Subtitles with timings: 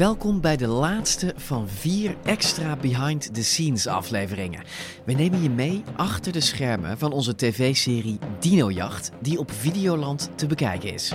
[0.00, 4.62] Welkom bij de laatste van vier extra behind the scenes afleveringen.
[5.04, 10.46] We nemen je mee achter de schermen van onze tv-serie Dinojacht, die op Videoland te
[10.46, 11.14] bekijken is.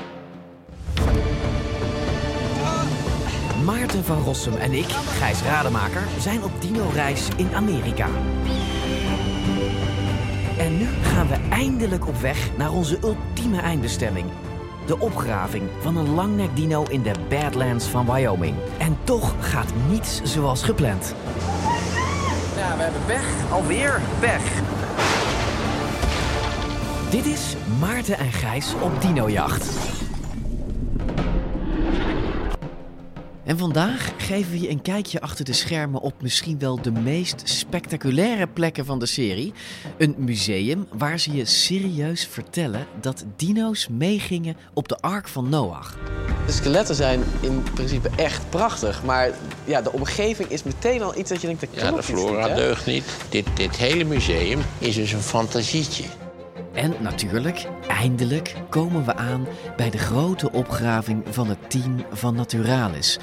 [3.64, 8.10] Maarten van Rossum en ik, Gijs Rademaker, zijn op dino-reis in Amerika.
[10.58, 14.26] En nu gaan we eindelijk op weg naar onze ultieme eindbestemming.
[14.86, 18.56] De opgraving van een langnekdino in de Badlands van Wyoming.
[18.78, 21.16] En toch gaat niets zoals gepland.
[22.56, 23.52] Ja, we hebben pech.
[23.52, 24.44] Alweer pech.
[27.10, 29.70] Dit is Maarten en Gijs op dinojacht.
[33.46, 37.42] En vandaag geven we je een kijkje achter de schermen op misschien wel de meest
[37.44, 39.54] spectaculaire plekken van de serie.
[39.98, 45.98] Een museum waar ze je serieus vertellen dat dino's meegingen op de Ark van Noach.
[46.46, 49.32] De skeletten zijn in principe echt prachtig, maar
[49.66, 52.56] ja, de omgeving is meteen al iets dat je denkt, dat Ja, de flora niet,
[52.56, 53.04] deugt niet.
[53.30, 56.04] Dit, dit hele museum is dus een fantasietje.
[56.76, 63.20] En natuurlijk, eindelijk komen we aan bij de grote opgraving van het team van Naturalis.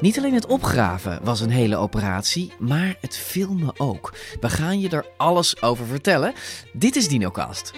[0.00, 4.14] Niet alleen het opgraven was een hele operatie, maar het filmen ook.
[4.40, 6.32] We gaan je er alles over vertellen.
[6.72, 7.72] Dit is DinoCast.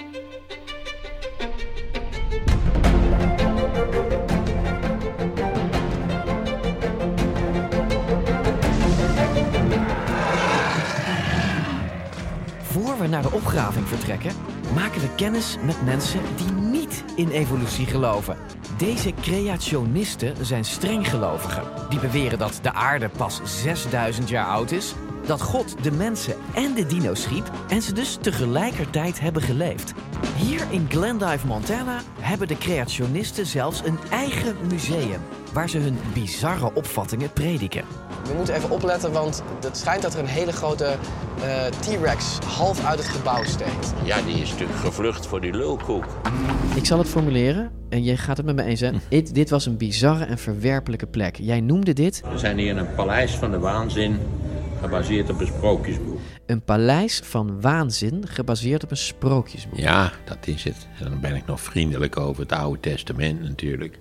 [12.62, 14.32] Voor we naar de opgraving vertrekken,
[14.74, 18.36] maken we kennis met mensen die niet in evolutie geloven.
[18.76, 21.62] Deze creationisten zijn strenggelovigen.
[21.88, 24.94] Die beweren dat de aarde pas 6000 jaar oud is,
[25.26, 29.92] dat God de mensen en de dino's schiep en ze dus tegelijkertijd hebben geleefd.
[30.36, 35.20] Hier in Glendive, Montana, hebben de creationisten zelfs een eigen museum
[35.52, 37.84] waar ze hun bizarre opvattingen prediken.
[38.28, 42.84] We moeten even opletten, want het schijnt dat er een hele grote eh, T-Rex half
[42.84, 43.92] uit het gebouw steekt.
[44.04, 46.04] Ja, die is natuurlijk gevlucht voor die lulkoek.
[46.74, 49.00] Ik zal het formuleren en jij gaat het met me eens zijn.
[49.08, 51.36] Dit, dit was een bizarre en verwerpelijke plek.
[51.36, 54.18] Jij noemde dit We zijn hier in een paleis van de waanzin,
[54.80, 56.18] gebaseerd op een sprookjesboek.
[56.46, 59.78] een paleis van waanzin gebaseerd op een sprookjesboek.
[59.78, 60.86] Ja, dat is het.
[60.98, 63.98] En dan ben ik nog vriendelijk over het Oude Testament natuurlijk.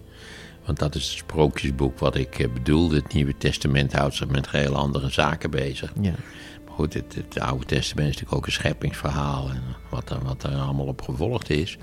[0.66, 2.96] Want dat is het sprookjesboek wat ik eh, bedoelde.
[2.96, 5.94] Het Nieuwe Testament houdt zich met heel andere zaken bezig.
[6.02, 6.14] Ja.
[6.66, 9.50] Maar goed, het, het Oude Testament is natuurlijk ook een scheppingsverhaal.
[9.50, 11.78] En wat er, wat er allemaal op gevolgd is.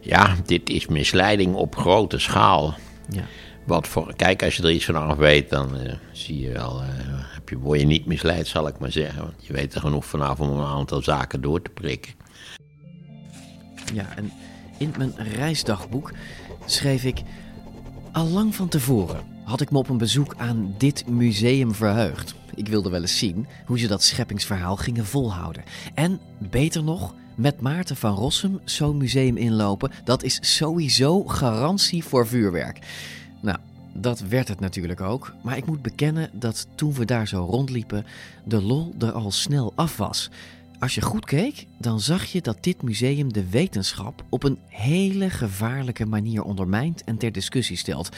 [0.00, 2.74] Ja, dit is misleiding op grote schaal.
[3.10, 3.24] Ja.
[3.66, 6.82] Wat voor, kijk, als je er iets van af weet, dan eh, zie je wel,
[6.82, 6.88] eh,
[7.34, 9.22] heb je, word je niet misleid, zal ik maar zeggen.
[9.22, 12.12] Want je weet er genoeg vanaf om een aantal zaken door te prikken.
[13.94, 14.32] ja, en
[14.78, 16.12] in mijn reisdagboek
[16.66, 17.22] schreef ik...
[18.12, 22.34] Al lang van tevoren had ik me op een bezoek aan dit museum verheugd.
[22.54, 25.62] Ik wilde wel eens zien hoe ze dat scheppingsverhaal gingen volhouden.
[25.94, 29.90] En, beter nog, met Maarten van Rossum zo'n museum inlopen...
[30.04, 32.78] dat is sowieso garantie voor vuurwerk.
[33.40, 33.58] Nou,
[33.92, 35.34] dat werd het natuurlijk ook.
[35.42, 38.06] Maar ik moet bekennen dat toen we daar zo rondliepen...
[38.44, 40.30] de lol er al snel af was...
[40.82, 45.30] Als je goed keek, dan zag je dat dit museum de wetenschap op een hele
[45.30, 48.08] gevaarlijke manier ondermijnt en ter discussie stelt.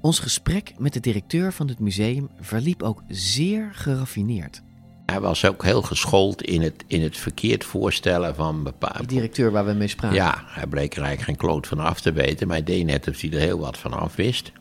[0.00, 4.62] Ons gesprek met de directeur van het museum verliep ook zeer geraffineerd.
[5.06, 8.98] Hij was ook heel geschoold in het, in het verkeerd voorstellen van bepaalde...
[8.98, 10.16] Die directeur waar we mee spraken.
[10.16, 13.08] Ja, hij bleek er eigenlijk geen kloot van af te weten, maar hij deed net
[13.08, 14.52] of hij er heel wat van af wist.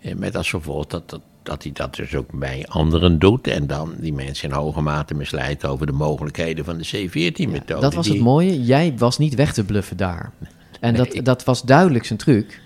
[0.00, 3.66] En met als gevolg dat, dat, dat hij dat dus ook bij anderen doet en
[3.66, 7.80] dan die mensen in hoge mate misleidt over de mogelijkheden van de C14-methode.
[7.80, 8.64] dat was het mooie.
[8.64, 10.32] Jij was niet weg te bluffen daar.
[10.80, 12.60] En dat, ik- dat was duidelijk zijn truc.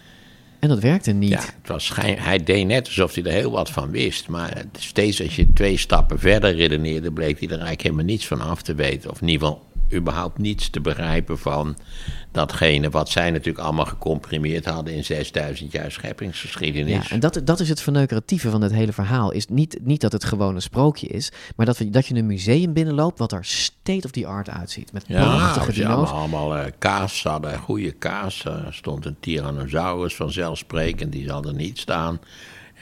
[0.59, 1.31] En dat werkte niet.
[1.31, 4.29] Ja, het was hij deed net alsof hij er heel wat van wist.
[4.29, 8.41] Maar steeds als je twee stappen verder redeneerde, bleek hij er eigenlijk helemaal niets van
[8.41, 9.11] af te weten.
[9.11, 9.63] Of in ieder geval
[9.93, 11.77] überhaupt niets te begrijpen van
[12.33, 17.09] datgene wat zij natuurlijk allemaal gecomprimeerd hadden in 6000 jaar scheppingsgeschiedenis.
[17.09, 19.31] Ja, en dat, dat is het verneukeratieve van het hele verhaal.
[19.33, 22.27] Is niet, niet dat het gewoon een sprookje is, maar dat, we, dat je een
[22.27, 24.93] museum binnenloopt wat er state of the art uitziet.
[24.93, 26.11] Met Ja, prachtige dino's.
[26.11, 28.45] allemaal eh, kaas, ze hadden goede kaas.
[28.45, 32.21] Er stond een Tyrannosaurus vanzelfsprekend, die zal er niet staan.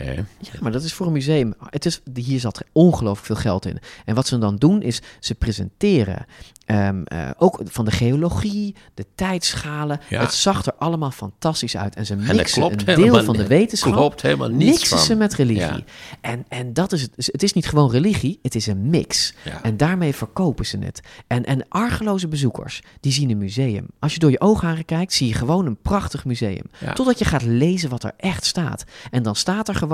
[0.04, 0.12] Hè?
[0.12, 0.24] Ja,
[0.60, 1.54] maar dat is voor een museum.
[1.70, 3.78] Het is, hier zat ongelooflijk veel geld in.
[4.04, 6.26] En wat ze dan doen is ze presenteren
[6.66, 10.00] ehm, eh, ook van de geologie, de tijdschalen.
[10.08, 10.20] Ja.
[10.20, 11.96] Het zag er allemaal fantastisch uit.
[11.96, 13.92] En ze En mixen klopt een deel helemaal van de wetenschap.
[13.92, 15.06] klopt helemaal niets mixen van.
[15.06, 15.60] ze met religie.
[15.60, 15.80] Ja.
[16.20, 17.12] En, en dat is het.
[17.16, 19.34] Dus Het is niet gewoon religie, het is een mix.
[19.44, 19.62] Ja.
[19.62, 21.00] En daarmee verkopen ze het.
[21.26, 23.86] En, en argeloze bezoekers, die zien een museum.
[23.98, 26.64] Als je door je oogharen kijkt, zie je gewoon een prachtig museum.
[26.94, 28.84] Totdat je gaat lezen wat er echt staat.
[29.10, 29.88] En dan staat er gewoon,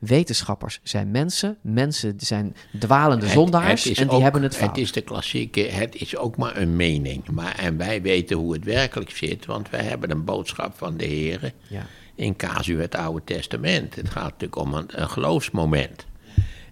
[0.00, 1.56] wetenschappers zijn mensen.
[1.60, 4.68] Mensen zijn dwalende zondaars is en die ook- hebben het fout.
[4.68, 7.28] Het is de klassieke, het is ook maar een mening.
[7.30, 11.04] Maar, en wij weten hoe het werkelijk zit, want wij hebben een boodschap van de
[11.04, 11.86] Heer Ja.
[12.14, 13.94] in casu het Oude Testament.
[13.94, 16.06] Het gaat natuurlijk om een, een geloofsmoment.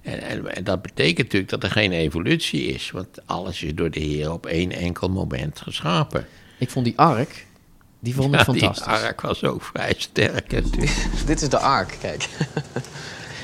[0.02, 3.90] En, en, en dat betekent natuurlijk dat er geen evolutie is, want alles is door
[3.90, 6.26] de Heer op één enkel moment geschapen.
[6.58, 7.46] Ik vond die ark,
[8.02, 8.84] die vond ik Ja, fantastisch.
[8.84, 11.06] Die ark was ook vrij sterk natuurlijk.
[11.26, 12.28] Dit is de ark, kijk.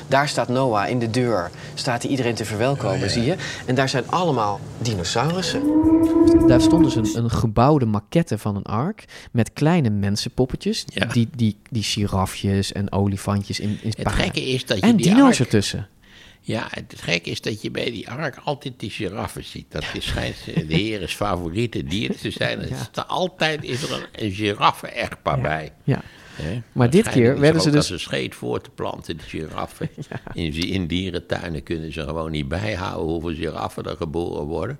[0.07, 1.51] Daar staat Noah in de deur.
[1.73, 3.35] Staat hij iedereen te verwelkomen, zie je?
[3.65, 5.61] En daar zijn allemaal dinosaurussen.
[6.47, 10.85] Daar stond dus een, een gebouwde maquette van een ark met kleine mensenpoppetjes.
[10.87, 11.05] Ja.
[11.05, 15.05] Die, die, die girafjes en olifantjes in, in Het gekke is dat je En die
[15.05, 15.87] dino's ark- ertussen.
[16.41, 19.71] Ja, het gekke is dat je bij die ark altijd die giraffen ziet.
[19.71, 22.59] Dat is, schijnt de heres favoriete dier te zijn.
[22.59, 22.75] Het Ja.
[22.75, 25.71] is er altijd is er een, een giraffe-echtpaar bij.
[25.83, 26.01] Ja.
[26.71, 29.89] Maar dit keer er werden ze dus- als een scheet voor te planten, de giraffen.
[30.33, 34.79] in, in dierentuinen kunnen ze gewoon niet bijhouden hoeveel giraffen er geboren worden.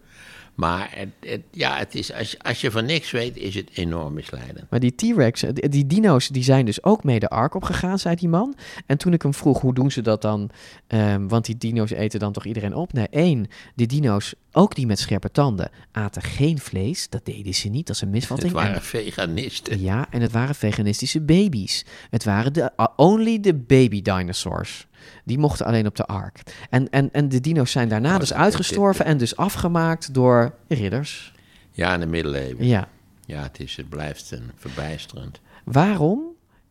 [0.59, 3.69] Maar het, het- ja, het is, als, je- als je van niks weet, is het
[3.73, 4.69] enorm misleidend.
[4.69, 8.15] Maar die T-Rex, eh, die, dino's, die zijn dus ook mee de ark opgegaan, zei
[8.15, 8.55] die man.
[8.85, 10.49] En toen ik hem vroeg, hoe doen ze dat dan?
[10.87, 12.93] Ehm, want die dino's eten dan toch iedereen op?
[12.93, 17.09] Nee, één, die dino's, ook die met scherpe tanden, aten geen vlees.
[17.09, 18.53] Dat deden ze niet, dat is een Het misvatting.
[18.53, 19.81] waren En- veganisten.
[19.81, 21.85] ja, en het waren veganistische baby's.
[22.09, 24.87] Het waren de only the baby dinosaurs.
[25.25, 26.41] Die mochten alleen op de ark.
[26.69, 31.33] En, en, en de dino's zijn daarna Oh, dus uitgestorven en dus afgemaakt door ridders.
[31.71, 32.65] Ja, in de middeleeuwen.
[32.65, 32.87] Ja.
[33.25, 35.39] Ja, het, is, het blijft een verbijsterend.
[35.63, 36.21] Waarom?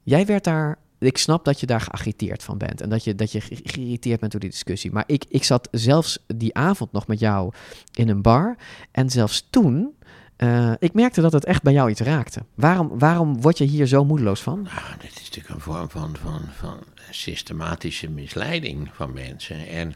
[0.03, 0.79] Jij werd daar.
[0.99, 4.21] Ik snap dat je daar geagiteerd van bent en dat je, dat je ge- geïrriteerd
[4.21, 4.93] bent door die discussie.
[4.93, 7.53] Maar ik, ik zat zelfs die avond nog met jou
[7.95, 8.57] in een bar.
[8.91, 9.93] En zelfs toen.
[10.39, 12.43] Eh, ik merkte dat het echt bij jou iets raakte.
[12.55, 14.63] Waarom, waarom word je hier zo moedeloos van?
[14.63, 16.79] Nou, dit is natuurlijk een vorm van, van, van
[17.11, 19.67] systematische misleiding van mensen.
[19.67, 19.95] En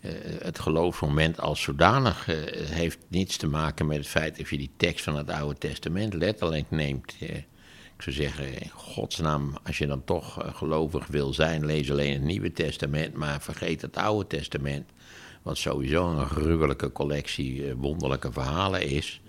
[0.00, 2.36] eh, het geloofsmoment als zodanig eh,
[2.70, 6.14] heeft niets te maken met het feit of je die tekst van het Oude Testament
[6.14, 7.16] letterlijk neemt.
[7.20, 12.22] Ik zou zeggen, in godsnaam, als je dan toch gelovig wil zijn, lees alleen het
[12.22, 14.90] Nieuwe Testament, maar vergeet het Oude Testament.
[15.42, 19.20] Wat sowieso een gruwelijke collectie wonderlijke verhalen is.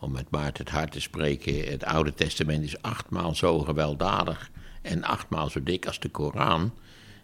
[0.00, 4.50] Om met Maarten het hart te spreken, het Oude Testament is achtmaal zo gewelddadig
[4.82, 6.74] en achtmaal zo dik als de Koran.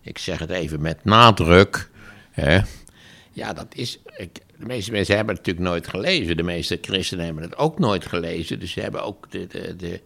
[0.02, 1.90] Ik zeg het even met nadruk.
[2.30, 2.60] Hè.
[3.32, 3.98] Ja, dat is.
[4.16, 6.36] Ik, de meeste mensen hebben het natuurlijk nooit gelezen.
[6.36, 8.60] De meeste christenen hebben het ook nooit gelezen.
[8.60, 10.00] Dus ze hebben ook de, de, de,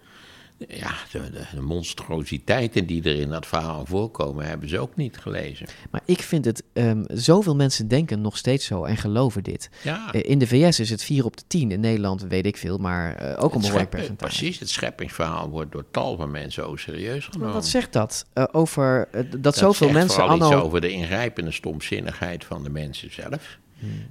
[0.69, 5.17] ja, de, de, de monstruositeiten die er in dat verhaal voorkomen, hebben ze ook niet
[5.19, 5.67] gelezen.
[5.91, 6.63] Maar ik vind het.
[6.73, 9.71] ehm, zoveel mensen denken nog steeds zo en geloven dit.
[9.83, 10.13] Ja.
[10.13, 11.71] Eh, in de VS is het 4 op de 10.
[11.71, 14.37] In Nederland weet ik veel, maar eh, ook een behoorlijk scheppen- percentage.
[14.39, 17.55] Precies, het scheppingsverhaal wordt door tal van mensen ook serieus Maar genomen.
[17.55, 20.47] wat zegt dat eh, over eh, dat, Dat zoveel zegt mensen vooral anno...
[20.47, 23.59] iets over de ingrijpende stomzinnigheid van de mensen zelf.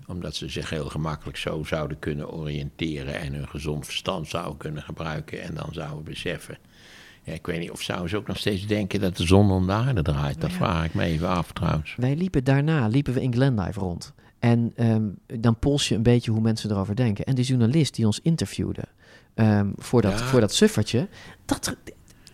[0.07, 4.83] Omdat ze zich heel gemakkelijk zo zouden kunnen oriënteren en hun gezond verstand zouden kunnen
[4.83, 5.41] gebruiken.
[5.41, 6.57] En dan zouden beseffen.
[7.23, 9.65] Ja, ik weet niet of zouden ze ook nog steeds denken dat de zon om
[9.65, 10.41] de aarde draait.
[10.41, 11.95] Dat vraag ik me even af trouwens.
[11.97, 14.13] Wij liepen daarna, liepen we in Glendive rond.
[14.39, 15.03] En ehm,
[15.39, 17.25] dan pols je een beetje hoe mensen erover denken.
[17.25, 18.83] En de journalist die ons interviewde
[19.33, 20.25] ehm, voor, dat, Ja.
[20.25, 21.07] voor dat suffertje,
[21.45, 21.75] dat,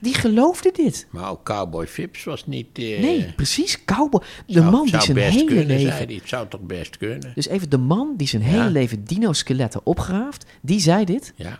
[0.01, 1.07] die geloofde dit.
[1.09, 2.67] Maar ook Cowboy Phipps was niet.
[2.77, 4.21] eh, Nee, precies, cowboy.
[4.45, 6.13] De zou- man die zijn best hele kunnen, leven...
[6.13, 7.31] Het zou toch best kunnen.
[7.35, 8.47] Dus even de man die zijn Ja.
[8.47, 11.33] hele leven dino-skeletten opgraaft, die zei dit.
[11.35, 11.59] Ja,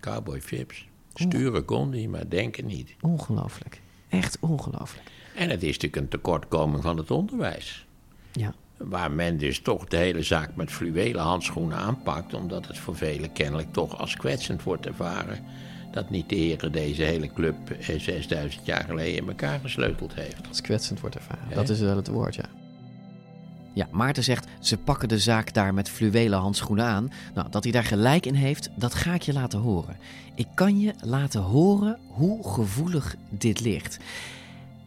[0.00, 0.86] Cowboy Phipps.
[1.14, 2.94] Sturen kon hij, maar denken niet.
[3.00, 3.80] Ongelooflijk.
[4.08, 5.10] Echt ongelooflijk.
[5.36, 7.86] En het is natuurlijk een tekortkoming van het onderwijs.
[8.32, 8.54] Ja.
[8.76, 13.32] Waar men dus toch de hele zaak met fluwelen handschoenen aanpakt, omdat het voor velen
[13.32, 15.44] kennelijk toch als kwetsend wordt ervaren.
[15.92, 20.48] Dat niet de heren deze hele club eh, 6000 jaar geleden in elkaar gesleuteld heeft.
[20.48, 21.54] Als kwetsend wordt ervaren.
[21.54, 22.44] Dat is wel het woord, ja.
[23.74, 27.12] Ja, Maarten zegt, ze pakken de zaak daar met fluwelen handschoenen aan.
[27.34, 29.96] Nou, dat hij daar gelijk in heeft, dat ga ik je laten horen.
[30.34, 33.98] Ik kan je laten horen hoe gevoelig dit ligt.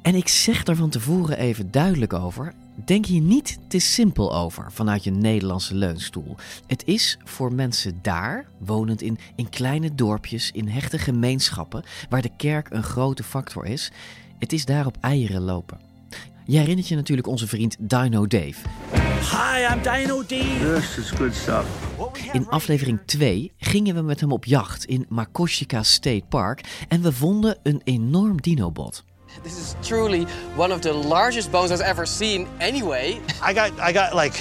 [0.02, 2.54] En ik zeg daar van tevoren even duidelijk over.
[2.76, 6.36] Denk hier niet te simpel over vanuit je Nederlandse leunstoel.
[6.68, 12.36] Het is voor mensen daar, wonend in, in kleine dorpjes, in hechte gemeenschappen, waar de
[12.38, 13.92] kerk een grote factor is,
[14.40, 15.80] het is daar op eieren lopen.
[16.46, 18.56] Je herinnert je natuurlijk onze vriend Dino Dave.
[19.32, 20.28] Hi, I'm Dino D.
[20.28, 21.94] This is good stuff.
[22.32, 27.12] In aflevering 2 gingen we met hem op jacht in Makoshika State Park en we
[27.12, 29.04] vonden een enorm dinobot.
[29.44, 30.26] This is truly
[30.56, 33.20] one of the largest bones I've ever seen anyway.
[33.42, 34.40] I got I got like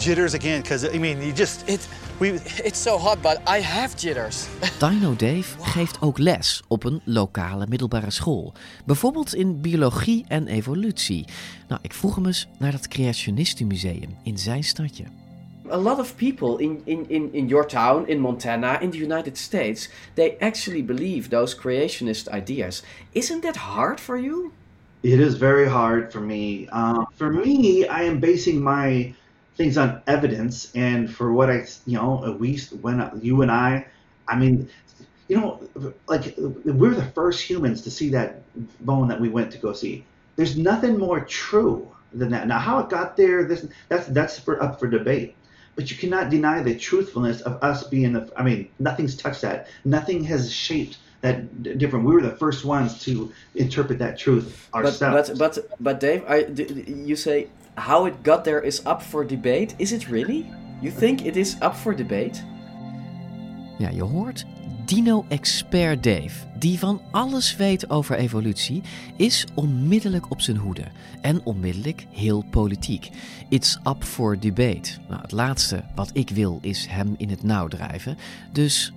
[0.00, 2.28] jitters again because I mean you just It, we
[2.64, 4.46] it's so hot, but I have jitters.
[4.78, 8.52] Dino Dave geeft ook les op een lokale middelbare school.
[8.84, 11.24] Bijvoorbeeld in biologie en evolutie.
[11.68, 15.04] Nou, ik vroeg hem eens naar dat Creationistenmuseum in zijn stadje.
[15.72, 19.36] A lot of people in, in, in, in your town, in Montana, in the United
[19.36, 22.82] States, they actually believe those creationist ideas.
[23.14, 24.52] Isn't that hard for you?
[25.02, 26.68] It is very hard for me.
[26.68, 29.14] Um, for me, I am basing my
[29.56, 33.86] things on evidence, and for what I, you know, we when you and I,
[34.28, 34.68] I mean,
[35.28, 35.60] you know,
[36.06, 38.42] like we're the first humans to see that
[38.80, 40.04] bone that we went to go see.
[40.36, 42.46] There's nothing more true than that.
[42.46, 45.34] Now, how it got there, this that's that's for up for debate.
[45.76, 48.30] But you cannot deny the truthfulness of us being the.
[48.36, 49.68] I mean, nothing's touched that.
[49.84, 52.04] Nothing has shaped that d- different.
[52.04, 55.30] We were the first ones to interpret that truth But, ourselves.
[55.30, 59.02] but, but, but Dave, I, d- d- you say how it got there is up
[59.02, 59.74] for debate.
[59.78, 60.46] Is it really?
[60.82, 62.42] You think it is up for debate?
[63.78, 64.44] Ja, je hoort
[64.96, 68.82] Dino-expert Dave, die van alles weet over evolutie,
[69.16, 70.82] is onmiddellijk op zijn hoede.
[71.20, 73.08] En onmiddellijk heel politiek.
[73.48, 74.90] It's up for debate.
[75.08, 78.16] Nou, het laatste wat ik wil is hem in het nauw drijven.
[78.52, 78.92] Dus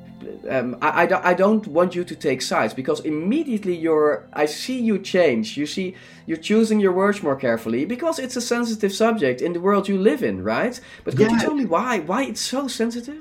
[0.45, 4.25] Um, I, I, don't- I don't want you to take sides because immediately you're.
[4.43, 5.41] I see you change.
[5.53, 9.59] You see, you're choosing your words more carefully because it's a sensitive subject in the
[9.59, 10.81] world you live in, right?
[11.03, 11.45] But could you Yeah.
[11.45, 12.01] tell me why?
[12.05, 13.17] Why it's so sensitive?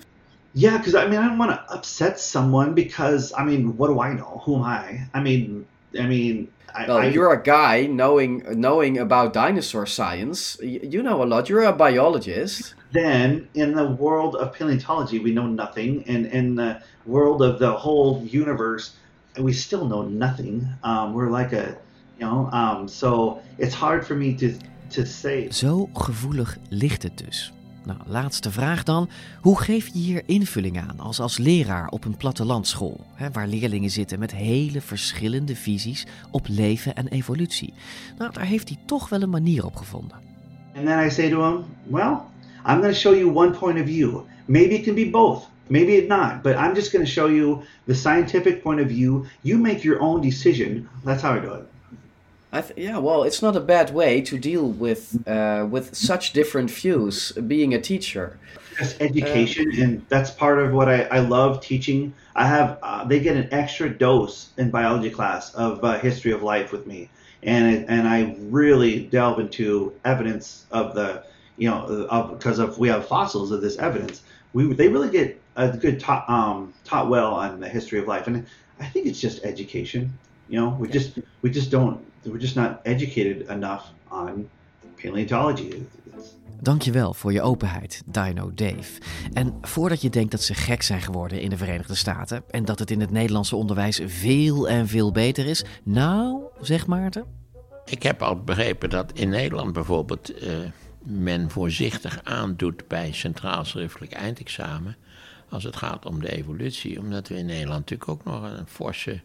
[0.55, 4.01] Yeah, because I mean, I don't want to upset someone because I mean, what do
[4.01, 4.41] I know?
[4.45, 5.09] Who am I?
[5.13, 5.67] I mean,
[5.99, 10.57] I mean, I, Well, I you're a guy knowing knowing about dinosaur science.
[10.63, 11.49] You know a lot.
[11.49, 12.75] You're a biologist.
[12.93, 17.73] then in the world of paleontology, we know nothing, and in the world of the
[17.73, 18.95] whole universe,
[19.39, 20.69] we still know nothing.
[20.85, 21.77] Um, we're like a,
[22.19, 24.55] you know, um, so it's hard for me to
[24.91, 25.49] to say.
[25.51, 27.53] zo gevoelig ligt het dus.
[27.85, 29.09] Nou, laatste vraag dan.
[29.41, 33.07] Hoe geef je hier invulling aan als, als leraar op een plattelandschool?
[33.15, 37.75] Hè, waar leerlingen zitten met hele verschillende visies op leven en evolutie.
[38.19, 40.17] Nou, daar heeft hij toch wel een manier op gevonden.
[40.77, 42.19] And then I say to him, well,
[42.67, 44.21] I'm going to show you one point of view.
[44.45, 45.49] Maybe it can be both.
[45.67, 46.43] Maybe it not.
[46.43, 49.27] But I'm just going to show you the scientific point of view.
[49.43, 50.89] You make your own decision.
[51.05, 51.74] That's how I do it.
[52.55, 56.33] I th- yeah, well, it's not a bad way to deal with uh, with such
[56.33, 57.33] different views.
[57.33, 58.39] Being a teacher.
[58.79, 62.15] Just education, and that's part of what I, I love teaching.
[62.37, 66.45] I have uh, they get an extra dose in biology class of uh, history of
[66.45, 67.11] life with me,
[67.43, 71.25] and it, and I really delve into evidence of the
[71.57, 74.23] you know of because of we have fossils of this evidence.
[74.53, 78.29] We they really get a good taught um, taught well on the history of life,
[78.29, 78.47] and
[78.79, 80.17] I think it's just education.
[80.49, 84.49] You know, we just we just don't we're just not educated enough on
[85.03, 85.73] paleontology.
[86.61, 89.01] Dankjewel voor je openheid, Dino Dave.
[89.33, 92.79] En voordat je denkt dat ze gek zijn geworden in de Verenigde Staten en dat
[92.79, 97.25] het in het Nederlandse onderwijs veel en veel beter is, nou, zeg Maarten.
[97.85, 100.59] Ik heb al begrepen dat in Nederland bijvoorbeeld eh,
[101.03, 104.97] men voorzichtig aandoet bij centraal schriftelijk eindexamen.
[105.49, 106.99] als het gaat om de evolutie.
[106.99, 109.21] Omdat we in Nederland natuurlijk ook nog een forse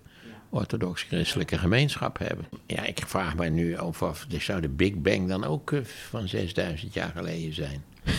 [0.49, 2.45] orthodox-christelijke gemeenschap hebben.
[2.65, 5.79] Ja, ik vraag mij nu af of zou de Big Bang dan ook eh,
[6.09, 7.83] van 6000 jaar geleden zijn.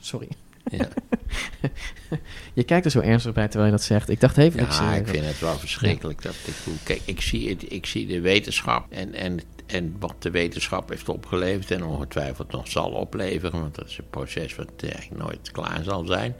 [0.00, 0.28] Sorry.
[0.70, 0.88] Ja.
[2.54, 4.08] Je kijkt er zo ernstig bij terwijl je dat zegt.
[4.08, 4.60] Ik dacht even...
[4.60, 6.22] Ja, ik vind het wel verschrikkelijk.
[6.22, 10.30] Dat ik, kijk, ik zie, het, ik zie de wetenschap en, en, en wat de
[10.30, 15.22] wetenschap heeft opgeleverd en ongetwijfeld nog zal opleveren, want dat is een proces wat eigenlijk
[15.22, 16.34] nooit klaar zal zijn.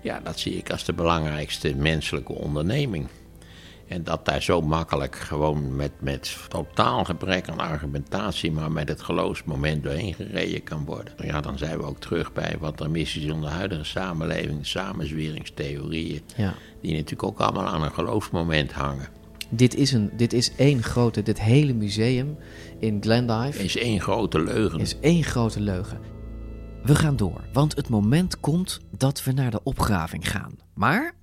[0.00, 3.08] Ja, dat zie ik als de belangrijkste menselijke onderneming.
[3.94, 9.02] En dat daar zo makkelijk gewoon met, met totaal gebrek aan argumentatie, maar met het
[9.02, 11.14] geloofsmoment doorheen gereden kan worden.
[11.22, 14.66] Ja, dan zijn we ook terug bij wat er mis is in de huidige samenleving,
[14.66, 16.54] samenzweringstheorieën, Ja.
[16.80, 19.08] die natuurlijk ook allemaal aan een geloofsmoment hangen.
[19.48, 21.22] Dit is, een, dit is één grote...
[21.22, 22.36] Dit hele museum
[22.78, 23.64] in Glendive...
[23.64, 24.80] Is één grote leugen.
[24.80, 26.00] Is één grote leugen.
[26.82, 30.52] We gaan door, want het moment komt dat we naar de opgraving gaan.
[30.74, 31.14] Maar,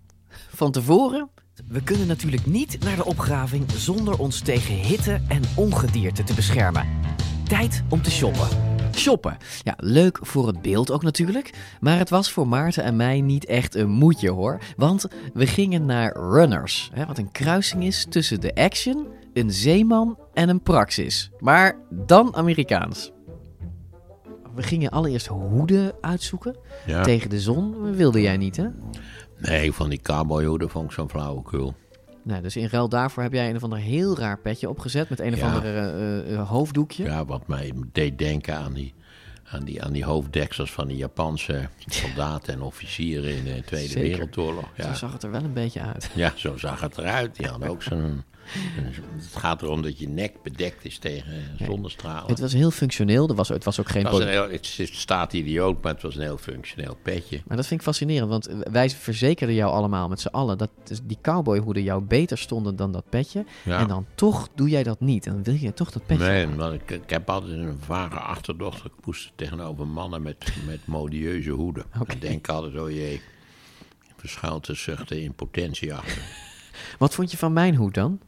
[0.50, 1.30] van tevoren...
[1.68, 6.88] We kunnen natuurlijk niet naar de opgraving zonder ons tegen hitte en ongedierte te beschermen.
[7.48, 8.48] Tijd om te shoppen.
[8.96, 9.38] Shoppen.
[9.64, 11.54] Ja, leuk voor het beeld ook natuurlijk.
[11.80, 14.60] Maar het was voor Maarten en mij niet echt een moedje hoor.
[14.76, 16.90] Want we gingen naar Runners.
[16.94, 21.32] Hè, wat een kruising is tussen de Action een zeeman en een praxis.
[21.40, 23.12] Maar dan Amerikaans.
[24.56, 26.56] We gingen allereerst hoeden uitzoeken
[26.86, 27.02] Ja.
[27.04, 27.92] tegen de zon.
[27.96, 28.68] Wilde jij niet, hè?
[29.42, 31.76] Nee, van die cowboyhoeden vond ik zo'n flauwekul.
[32.24, 35.20] Nou, dus in ruil daarvoor heb jij een of ander heel raar petje opgezet met
[35.20, 35.46] een of Ja.
[35.54, 37.04] ander eh, eh, hoofddoekje.
[37.04, 38.94] Ja, wat mij deed denken aan die,
[39.44, 44.10] aan die, aan die hoofddeksels van die Japanse soldaten en officieren in de Tweede Zeker.
[44.10, 44.66] Wereldoorlog.
[44.76, 44.84] Ja.
[44.88, 46.10] Zo zag het er wel een beetje uit.
[46.16, 47.36] ja, zo zag het eruit.
[47.36, 48.24] Die hadden ook zo'n...
[49.32, 52.30] Het gaat erom dat je nek bedekt is tegen zonnestralen.
[52.30, 53.30] Het was heel functioneel.
[53.30, 54.04] Er was, het was ook geen...
[54.04, 57.42] Het, was heel, het staat idioot, maar het was een heel functioneel petje.
[57.48, 60.70] Maar dat vind ik fascinerend, want wij verzekerden jou allemaal met z'n allen dat
[61.04, 63.46] die cowboyhoeden jou beter stonden dan dat petje.
[63.64, 63.80] Ja.
[63.80, 65.26] En dan toch doe jij dat niet.
[65.26, 66.26] En dan wil je toch dat petje.
[66.26, 68.86] Nee, want ik, ik heb altijd een vage achterdocht.
[68.86, 71.86] Ik poeste tegenover mannen met, met modieuze hoeden.
[72.08, 73.22] Ik denk altijd, oh jee,
[74.18, 76.22] verschuilt de zuchten in potentie achter.
[77.00, 78.20] Wat vond je van mijn hoed dan?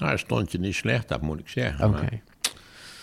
[0.00, 1.88] Nou, stond je niet slecht, dat moet ik zeggen.
[1.88, 2.20] Oké.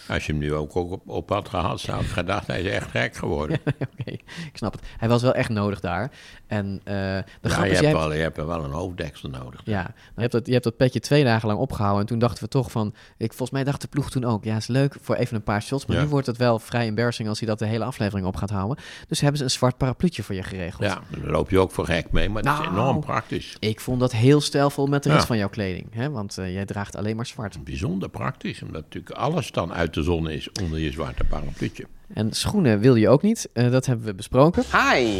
[0.10, 2.90] Als je hem nu ook op, op had gehad, zou ik gedacht, hij is echt
[2.90, 3.60] gek geworden.
[4.00, 4.82] Oké, ik snap het.
[4.98, 6.12] Hij was wel echt nodig daar.
[6.48, 9.62] En eh, de Ja, grap je, is, hebt wel, je hebt wel een hoofddeksel nodig.
[9.64, 12.02] Ja, nou, je, hebt dat, je hebt dat petje twee dagen lang opgehouden.
[12.02, 12.94] En toen dachten we toch van...
[13.18, 14.44] Ik, volgens mij dacht de ploeg toen ook...
[14.44, 15.86] Ja, is leuk voor even een paar shots.
[15.86, 16.04] Maar Ja.
[16.04, 18.78] nu wordt het wel vrij embarrassing als hij dat de hele aflevering op gaat houden.
[19.08, 20.84] Dus hebben ze een zwart parapluutje voor je geregeld.
[20.84, 22.72] Ja, daar loop je ook voor gek mee, maar dat is Nou.
[22.72, 23.56] enorm praktisch.
[23.60, 25.28] Ik vond dat heel stijlvol met de rest Ja.
[25.28, 25.88] van jouw kleding.
[25.94, 26.10] Hè?
[26.10, 27.64] Want eh, jij draagt alleen maar zwart.
[27.64, 31.86] Bijzonder praktisch, omdat natuurlijk alles dan uit de zon is onder je zwarte parapluutje.
[32.14, 33.50] En schoenen wil je ook niet.
[33.54, 34.64] Eh, dat hebben we besproken.
[34.64, 35.20] Hi.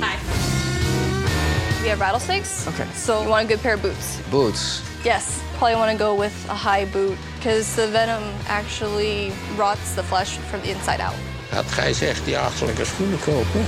[1.82, 2.66] We have rattlesnakes.
[2.68, 2.86] Okay.
[2.96, 4.06] So you want a good pair of boots.
[4.30, 4.82] Boots.
[5.04, 5.24] Yes.
[5.58, 10.38] Probably want to go with a high boot because the venom actually rots the flesh
[10.50, 11.16] from the inside out.
[11.50, 13.66] Had gij zegt die achterlijke schoenen kopen?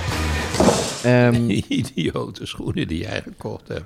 [1.03, 1.49] Ehm,
[1.79, 3.85] Idiote schoenen die jij gekocht hebt.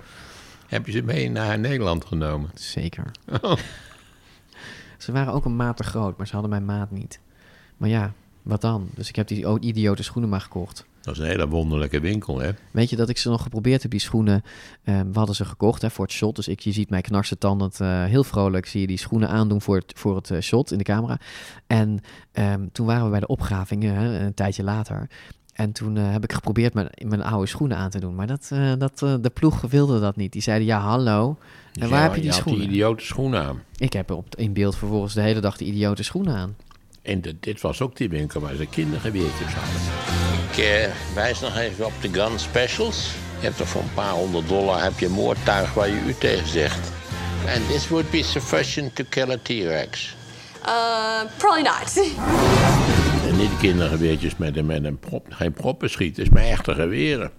[0.68, 2.50] Heb je ze mee naar Nederland genomen?
[2.56, 3.12] Zeker.
[3.42, 3.54] Oh.
[5.04, 7.20] Ze waren ook een maat te groot, maar ze hadden mijn maat niet.
[7.78, 8.90] Maar ja, wat dan?
[8.96, 10.86] Dus ik heb die idiote schoenen maar gekocht.
[11.02, 12.52] Dat is een hele wonderlijke winkel, hè?
[12.72, 14.44] Weet je dat ik ze nog geprobeerd heb, die schoenen?
[14.84, 16.36] eh, we hadden ze gekocht hè, voor het shot.
[16.36, 18.66] Dus ik, je ziet mij knarsen tandend eh, heel vrolijk.
[18.66, 21.20] Zie je die schoenen aandoen voor het, voor het eh, shot in de camera.
[21.68, 22.00] En
[22.32, 25.10] ehm, toen waren we bij de opgravingen, een tijdje later.
[25.54, 28.16] En toen eh, heb ik geprobeerd mijn, mijn oude schoenen aan te doen.
[28.16, 30.32] Maar dat, eh, dat, eh, de ploeg wilde dat niet.
[30.32, 31.38] Die zeiden, ja, hallo.
[31.80, 32.62] En waar ja, heb je die had schoenen?
[32.62, 33.64] die idiote schoenen aan.
[33.78, 36.56] Ik heb op, in beeld vervolgens de hele dag de idiote schoenen aan.
[37.02, 39.82] En de- dit was ook die winkel waar ze kindergeweertjes hadden.
[40.52, 43.12] Ik wijs nog even op de gun specials.
[43.40, 46.48] Je hebt er voor een paar honderd dollar heb je moordtuig waar je u tegen
[46.48, 46.92] zegt.
[47.56, 50.16] And this would be sufficient to kill a T-Rex.
[50.66, 51.92] Uh, probably not.
[53.28, 57.32] En niet kindergeweertjes met, een- met een prop, geen proppenschieters, maar echte geweren.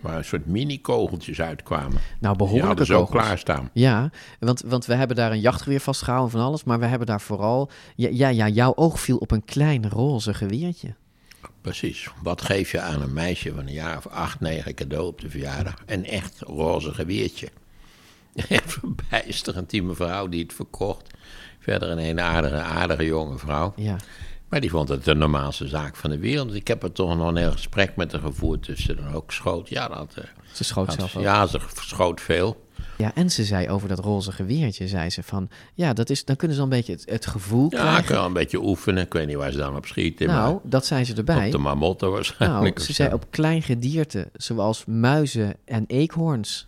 [0.00, 1.92] Waar een soort mini-kogeltjes uitkwamen.
[1.92, 3.22] Nou, Die behoorlijke hadden ze ook kogels.
[3.24, 3.70] klaarstaan.
[3.72, 6.64] Ja, want, want we hebben daar een jachtgeweer vastgehouden van alles.
[6.64, 7.70] Maar we hebben daar vooral...
[7.96, 10.94] Ja, ja, ja, jouw oog viel op een klein roze geweertje.
[11.60, 12.08] Precies.
[12.22, 15.30] Wat geef je aan een meisje van een jaar of acht, negen cadeau op de
[15.30, 15.74] verjaardag?
[15.86, 17.48] Een echt roze geweertje.
[18.48, 21.10] Echt verbijsterend, die mevrouw die het verkocht.
[21.66, 23.72] Verder een hele aardige, aardige jonge vrouw.
[23.76, 23.96] Ja.
[24.48, 26.54] Maar die vond het de normaalste zaak van de wereld.
[26.54, 28.66] Ik heb er toch nog een heel gesprek met haar gevoerd.
[28.66, 29.68] Dus ze dan ook schoot.
[29.68, 31.22] Ja, dat, eh, Ze schoot had- zelf ook.
[31.22, 32.64] Ja, ze schoot veel.
[32.96, 35.48] Ja, en ze zei over dat roze geweertje, zei ze van...
[35.74, 38.04] Ja, dat is, dan kunnen ze al een beetje het, het gevoel Ja, krijgen.
[38.04, 39.04] kan wel een beetje oefenen.
[39.04, 40.26] Ik weet niet waar ze dan op schieten.
[40.26, 41.46] Nou, maar dat zei ze erbij.
[41.46, 42.74] Op de marmotten waarschijnlijk.
[42.76, 46.66] Nou, ze zei op klein gedierte, zoals muizen en eekhoorns.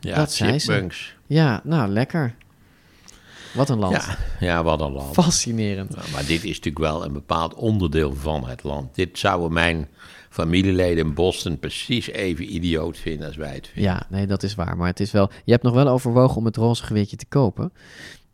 [0.00, 0.70] Ja, dat zei ze.
[0.70, 1.14] chipmunks.
[1.26, 2.34] Ja, nou, lekker.
[3.58, 3.94] Wat een land.
[3.94, 5.14] Ja, ja, wat een land.
[5.14, 5.96] Fascinerend.
[6.12, 8.94] Maar dit is natuurlijk wel een bepaald onderdeel van het land.
[8.94, 9.88] Dit zouden mijn
[10.30, 13.92] familieleden in Boston precies even idioot vinden als wij het vinden.
[13.92, 14.76] Ja, nee, dat is waar.
[14.76, 15.30] Maar het is wel...
[15.44, 17.72] Je hebt nog wel overwogen om het roze geweertje te kopen.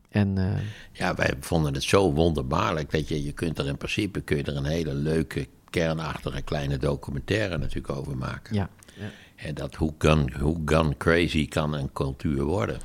[0.08, 0.60] En eh,
[0.92, 4.42] Ja, wij vonden het zo wonderbaarlijk dat je, je kunt er in principe kun je
[4.42, 8.54] er een hele leuke, kernachtige kleine documentaire natuurlijk over maken.
[8.54, 8.70] ja.
[8.94, 9.10] ja.
[9.36, 12.78] En dat hoe gun, hoe gun crazy kan een cultuur worden.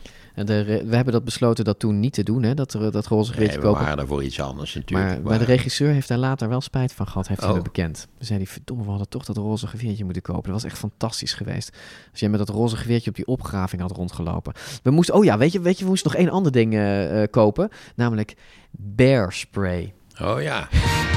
[0.45, 3.57] De, we hebben dat besloten dat toen niet te doen, hè, dat, dat roze geweertje
[3.57, 3.83] Nee, we kopen.
[3.85, 5.09] waren er voor iets anders natuurlijk.
[5.09, 7.55] Maar, maar de regisseur heeft daar later wel spijt van gehad, heeft hij Oh.
[7.55, 8.07] me bekend.
[8.17, 10.43] We zei die verdomme, we hadden toch dat roze geweertje moeten kopen.
[10.43, 11.77] Dat was echt fantastisch geweest.
[12.11, 14.53] Als jij met dat roze geweertje op die opgraving had rondgelopen.
[14.83, 17.21] We moesten, oh ja, weet je, weet je we moesten nog één ander ding eh,
[17.23, 17.69] eh, kopen.
[17.95, 18.35] Namelijk
[18.71, 19.93] bear spray.
[20.21, 20.67] Oh ja.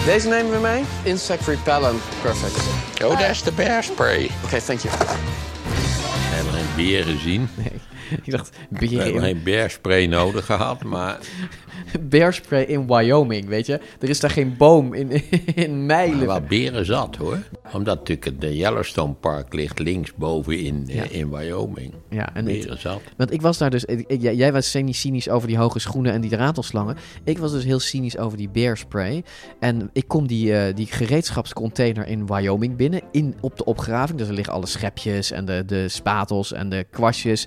[0.04, 0.84] Deze nemen we mee.
[1.12, 2.00] Insect repellent.
[2.22, 2.66] Perfect.
[3.04, 4.30] Oh, dat is de bear spray.
[4.44, 4.94] Oké, thank you.
[4.98, 7.48] We hebben geen beer gezien.
[7.56, 7.72] Nee.
[8.24, 11.18] ik dacht, We beren hebben in, geen bearspray nodig gehad, maar
[12.00, 13.80] bearspray in Wyoming, weet je.
[14.00, 15.10] Er is daar geen boom in,
[15.54, 16.26] in mijlen.
[16.26, 17.38] wel beren zat hoor.
[17.72, 21.02] Omdat natuurlijk het eh, Yellowstone Park ligt linksboven in, eh, Ja.
[21.10, 21.92] in Wyoming.
[22.10, 23.00] Ja, en Beren zat.
[23.16, 23.84] Want ik was daar dus...
[23.84, 26.96] ik- jij- jij was semi-cynisch over die hoge schoenen en die ratelslangen.
[27.24, 29.22] Ik was dus heel cynisch over die bearspray.
[29.60, 33.00] En ik kom die, eh, die gereedschapscontainer in Wyoming binnen.
[33.10, 34.18] In, op de opgraving.
[34.18, 37.46] Dus er liggen alle schepjes en de, de spatels en de kwastjes.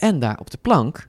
[0.00, 1.08] En daar op de plank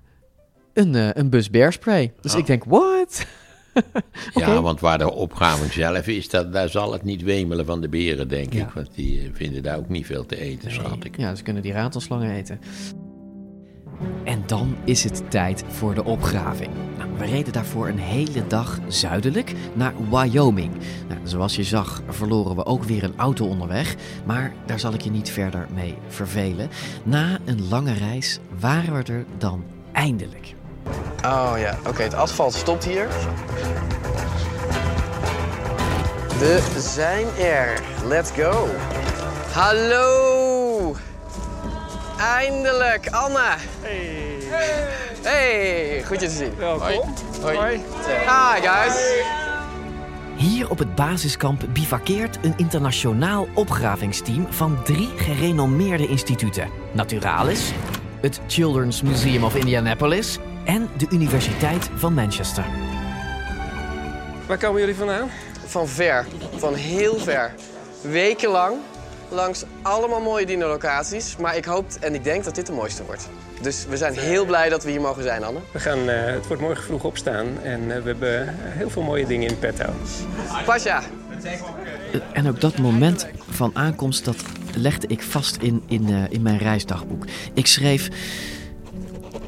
[0.74, 2.14] een, eh, een bus bearspray.
[2.22, 2.40] Dus Oh.
[2.40, 3.26] ik denk, what?
[4.34, 7.90] Ja, want waar de opgraving zelf is, dat, daar zal het niet wemelen van de
[7.90, 8.62] beren, denk Ja.
[8.64, 8.70] ik.
[8.70, 11.18] Want die eh, vinden daar ook niet veel te eten, schat ik.
[11.18, 12.60] Ja, ze kunnen die ratelslangen eten.
[14.24, 16.70] En dan is het tijd voor de opgraving.
[16.98, 20.72] Nou, we reden daarvoor een hele dag zuidelijk naar Wyoming.
[21.08, 25.02] Nou, zoals je zag verloren we ook weer een auto onderweg, maar daar zal ik
[25.02, 26.70] je niet verder mee vervelen.
[27.04, 30.54] Na een lange reis waren we er dan eindelijk.
[31.26, 33.08] Oh ja, oké, het asfalt stopt hier.
[36.42, 37.82] We zijn er.
[38.08, 38.68] Let's go.
[39.54, 40.61] Hallo.
[42.22, 43.56] Eindelijk, Anne.
[43.82, 44.38] Hey.
[45.22, 46.56] Hey, goed je te zien.
[46.58, 47.14] Welkom.
[47.42, 47.58] Hoi.
[47.58, 47.82] Hoi.
[48.06, 49.24] Hi guys.
[50.36, 57.72] Hier op het basiskamp bivakkeert een internationaal opgravingsteam van drie gerenommeerde instituten: Naturalis,
[58.22, 62.66] het Children's Museum of Indianapolis en de Universiteit van Manchester.
[64.48, 65.30] Waar komen jullie vandaan?
[65.66, 67.54] Van ver, van heel ver.
[68.02, 68.78] Wekenlang,
[69.32, 71.36] langs allemaal mooie dino-locaties.
[71.38, 73.30] Maar ik hoop en ik denk dat dit de mooiste wordt.
[73.62, 75.60] Dus we zijn heel blij dat we hier mogen zijn, Anne.
[75.72, 79.26] We gaan, eh, het wordt morgen vroeg opstaan en eh, we hebben heel veel mooie
[79.26, 79.86] dingen in petto.
[80.66, 81.02] Pasja.
[82.34, 84.36] En ook dat moment van aankomst, dat
[84.76, 87.26] legde ik vast in, in, eh, in mijn reisdagboek.
[87.54, 88.10] Ik schreef...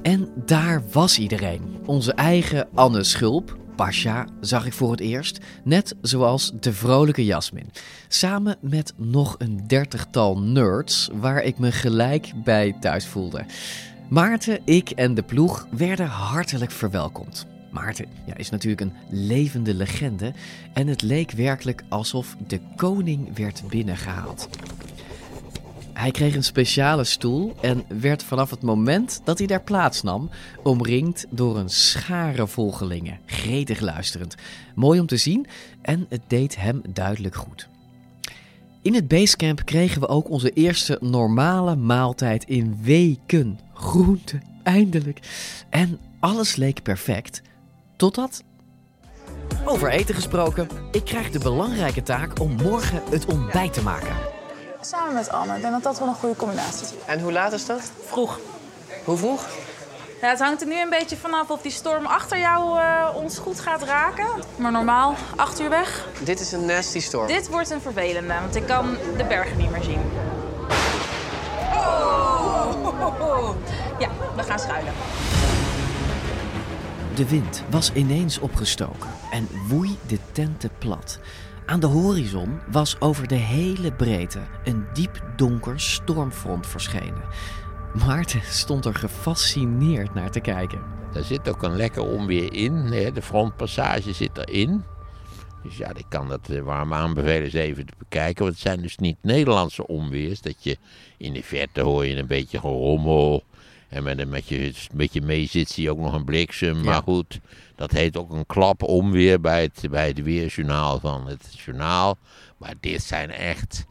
[0.01, 1.77] En daar was iedereen.
[1.85, 5.39] Onze eigen Anne Schulp, Pasha, zag ik voor het eerst.
[5.63, 7.69] Net zoals de vrolijke Jasmin.
[8.07, 13.45] Samen met nog een dertigtal nerds waar ik me gelijk bij thuis voelde.
[14.09, 17.45] Maarten, ik en de ploeg werden hartelijk verwelkomd.
[17.71, 20.33] Maarten ja, is natuurlijk een levende legende
[20.73, 24.49] en het leek werkelijk alsof de koning werd binnengehaald.
[25.93, 30.29] Hij kreeg een speciale stoel en werd vanaf het moment dat hij daar plaatsnam
[30.63, 34.35] omringd door een schare volgelingen, gretig luisterend.
[34.75, 35.47] Mooi om te zien
[35.81, 37.67] en het deed hem duidelijk goed.
[38.81, 43.59] In het basecamp kregen we ook onze eerste normale maaltijd in weken.
[43.73, 45.19] Groente, eindelijk.
[45.69, 47.41] En alles leek perfect,
[47.95, 48.43] totdat...
[49.65, 54.15] Over eten gesproken, ik krijg de belangrijke taak om morgen het ontbijt te maken.
[54.85, 55.55] Samen met Anne.
[55.55, 56.91] Ik denk dat dat wel een goede combinatie is.
[57.05, 57.91] En hoe laat is dat?
[58.05, 58.39] Vroeg.
[59.03, 59.47] Hoe vroeg?
[60.21, 63.37] Ja, het hangt er nu een beetje vanaf of die storm achter jou eh, ons
[63.37, 64.27] goed gaat raken.
[64.55, 66.07] Maar normaal, acht uur weg.
[66.23, 67.27] Dit is een nasty storm.
[67.27, 70.01] Dit wordt een vervelende, want ik kan de bergen niet meer zien.
[71.73, 73.55] Oh.
[73.99, 74.93] Ja, we gaan schuilen.
[77.15, 81.19] De wind was ineens opgestoken en woei de tenten plat.
[81.65, 87.23] Aan de horizon was over de hele breedte een diep donker stormfront verschenen.
[88.05, 90.81] Maarten stond er gefascineerd naar te kijken.
[91.11, 92.85] Daar zit ook een lekker onweer in.
[93.13, 94.83] De frontpassage zit erin.
[95.63, 98.43] Dus ja, ik kan dat eh, warm aanbevelen eens even te bekijken.
[98.43, 100.41] Want het zijn dus niet Nederlandse onweers.
[100.41, 100.77] Dat je
[101.17, 103.43] in de verte hoor je een beetje gerommel.
[103.93, 106.83] En met met je, een beetje mee zit zie je ook nog een bliksem.
[106.83, 107.39] Maar goed,
[107.75, 112.17] dat heet ook een klap onweer bij het, bij het weerjournaal van het journaal.
[112.57, 113.85] Maar dit zijn echt...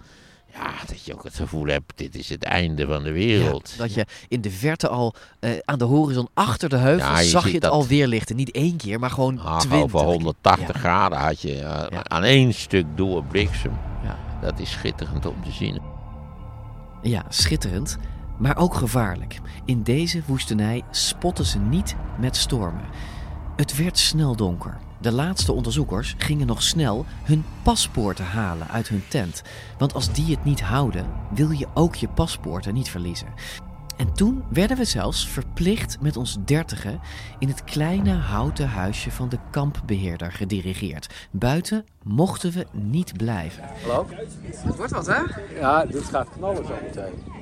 [0.55, 3.71] Ja, dat je ook het gevoel hebt, dit is het einde van de wereld.
[3.71, 7.19] Ja, dat je in de verte al eh, aan de horizon achter de heuvel Ja,
[7.21, 8.37] je zag je het dat- alweer lichten.
[8.37, 9.83] Niet één keer, maar gewoon Ah, twintig.
[9.83, 13.79] over 180 graden had je eh, aan één stuk door bliksem.
[14.05, 14.19] Ja.
[14.41, 15.81] Dat is schitterend om te zien.
[17.03, 17.99] Ja, schitterend,
[18.39, 19.41] maar ook gevaarlijk.
[19.65, 22.85] In deze woestenij spotten ze niet met stormen.
[23.57, 24.79] Het werd snel donker.
[25.01, 29.43] De laatste onderzoekers gingen nog snel hun paspoorten halen uit hun tent.
[29.79, 33.29] Want als die het niet houden, wil je ook je paspoorten niet verliezen.
[33.97, 37.01] En toen werden we zelfs verplicht met ons dertigen
[37.39, 41.29] in het kleine houten huisje van de kampbeheerder gedirigeerd.
[41.31, 43.65] Buiten mochten we niet blijven.
[43.83, 44.07] Hallo?
[44.45, 45.21] Het wordt wat, hè?
[45.59, 47.42] Ja, dit gaat knallen zo meteen.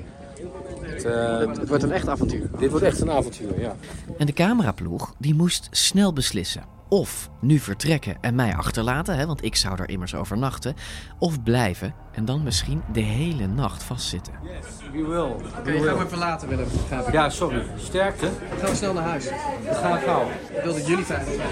[0.80, 2.50] Het, eh, Het wordt een echt avontuur.
[2.58, 3.76] Dit wordt echt een avontuur, ja.
[4.18, 6.78] En de cameraploeg die moest snel beslissen.
[6.92, 10.74] of nu vertrekken en mij achterlaten, hè, want ik zou daar immers overnachten,
[11.18, 14.32] of blijven en dan misschien de hele nacht vastzitten.
[14.92, 15.48] You will.
[15.58, 16.66] Oké, je gaat me verlaten, Willem.
[16.88, 17.12] Ga even.
[17.12, 17.62] Ja, sorry.
[17.76, 18.28] Sterkte.
[18.60, 19.24] Gaan we snel naar huis.
[19.66, 20.28] Dat gaat gauw.
[20.56, 21.48] Ik wil dat jullie veilig zijn.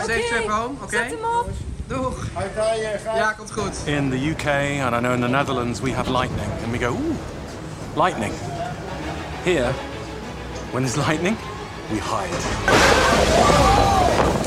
[0.00, 0.96] Safe trip home, oké?
[0.96, 1.48] Zet hem op.
[1.86, 2.26] Doeg.
[3.04, 3.82] Ja, komt goed.
[3.84, 4.46] In the UK
[4.84, 7.16] and I know in the Netherlands we have lightning, and we go, ooh,
[7.96, 8.32] lightning.
[9.44, 9.72] Here,
[10.72, 11.36] when there's lightning,
[11.90, 12.36] we hide.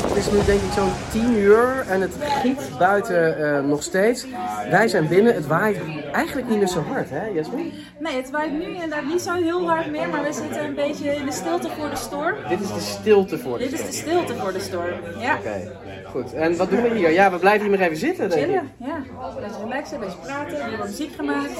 [0.08, 4.26] Het is nu denk ik zo'n 10 uur en het giet buiten eh, nog steeds.
[4.70, 5.78] Wij zijn binnen, het waait
[6.12, 7.72] eigenlijk niet meer zo hard, hè Jasmin?
[7.98, 11.14] Nee, het waait nu inderdaad niet zo heel hard meer, maar we zitten een beetje
[11.16, 12.34] in de stilte voor de storm.
[12.48, 13.90] Dit is de stilte voor de Dit is storm.
[13.90, 14.92] de stilte voor de storm.
[15.20, 15.34] Ja.
[15.34, 15.72] Oké,
[16.10, 16.32] goed.
[16.34, 17.10] En wat doen we hier?
[17.12, 18.46] Ja, we blijven hier nog even zitten, denk ik.
[18.48, 18.96] Chillen, ja.
[19.40, 20.56] Beetje relaxen, beetje praten.
[20.56, 21.50] We hebben muziek gemaakt.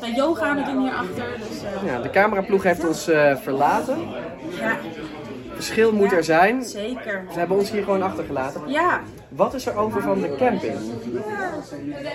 [0.00, 1.24] Gaan yoga aan het doen hierachter.
[1.48, 3.98] Dus, eh, Ja, de cameraploeg heeft ons eh, verlaten.
[4.60, 4.76] ja,
[5.54, 6.62] Verschil moet er zijn.
[6.64, 7.24] zeker.
[7.32, 8.60] Ze hebben ons hier gewoon achtergelaten.
[8.66, 10.74] Ja, Wat is er over van de camping?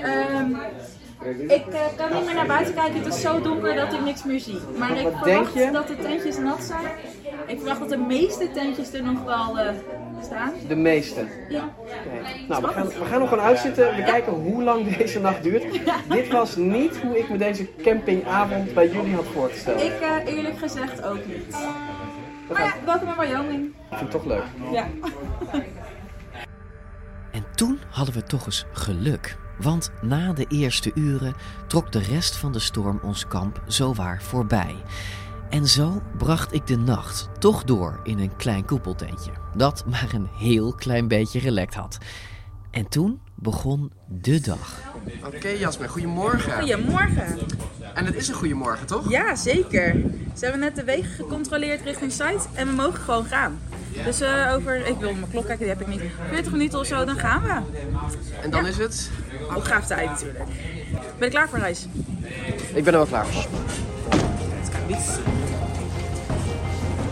[0.03, 0.51] ehm,
[1.25, 3.03] ik eh, kan niet meer naar buiten kijken.
[3.03, 4.59] Het is zo donker dat ik niks meer zie.
[4.77, 5.69] Maar ik verwacht denk je?
[5.71, 6.85] dat de tentjes nat zijn.
[7.47, 9.73] Ik verwacht dat de meeste tentjes er nog wel eh,
[10.21, 10.53] staan.
[10.67, 11.25] De meeste.
[11.49, 11.69] Ja.
[12.47, 13.95] Nou, we gaan, we gaan nog gewoon uitzitten.
[13.95, 15.63] We kijken hoe lang deze nacht duurt.
[16.09, 19.81] Dit was niet hoe ik me deze campingavond bij jullie had voorgesteld.
[19.81, 21.55] Ik eh, eerlijk gezegd ook niet.
[22.51, 23.65] Maar ja, welkom in Wyoming.
[23.65, 24.43] Ik vind het toch leuk.
[24.71, 24.87] Ja.
[27.31, 29.37] En toen hadden we toch eens geluk.
[29.59, 31.35] Want na de eerste uren
[31.67, 34.75] trok de rest van de storm ons kamp zowaar voorbij.
[35.49, 39.31] En zo bracht ik de nacht toch door in een klein koepeltentje.
[39.55, 41.97] Dat maar een heel klein beetje relekt had.
[42.71, 44.81] En toen begon de dag.
[45.25, 46.59] Oké Jasmin, goedemorgen.
[46.59, 47.37] Goedemorgen.
[47.93, 49.09] En het is een goedemorgen, toch?
[49.09, 49.95] Ja, zeker.
[50.35, 53.59] Ze hebben net de wegen gecontroleerd richting site en we mogen gewoon gaan.
[54.03, 56.01] Dus eh, over, ik wil mijn klok kijken, die heb ik niet.
[56.29, 57.61] 40 minuten of zo, dan gaan we.
[58.41, 59.09] En dan is het?
[59.55, 60.43] Opgaaftijd natuurlijk.
[61.17, 61.87] Ben je klaar voor reis?
[62.73, 63.45] Ik ben er wel klaar voor.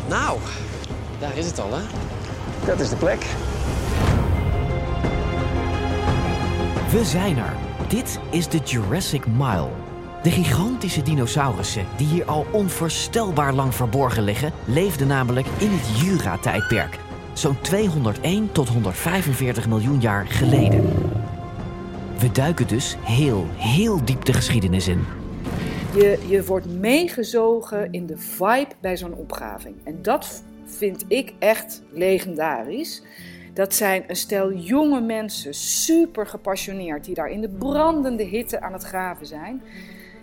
[0.09, 0.39] Nou,
[1.19, 1.81] daar is het al, hè?
[2.65, 3.25] Dat is de plek.
[6.95, 7.53] We zijn er.
[7.87, 9.69] Dit is de Jurassic Mile.
[10.23, 16.99] De gigantische dinosaurussen, die hier al onvoorstelbaar lang verborgen liggen, leefden namelijk in het Jura-tijdperk.
[17.33, 20.83] Zo'n 201 tot 145 miljoen jaar geleden.
[22.19, 25.05] We duiken dus heel, heel diep de geschiedenis in.
[25.95, 29.75] Je, je wordt meegezogen in de vibe bij zo'n opgraving.
[29.83, 33.01] En dat vind ik echt legendarisch.
[33.55, 38.73] Dat zijn een stel jonge mensen, super gepassioneerd, die daar in de brandende hitte aan
[38.73, 39.61] het graven zijn.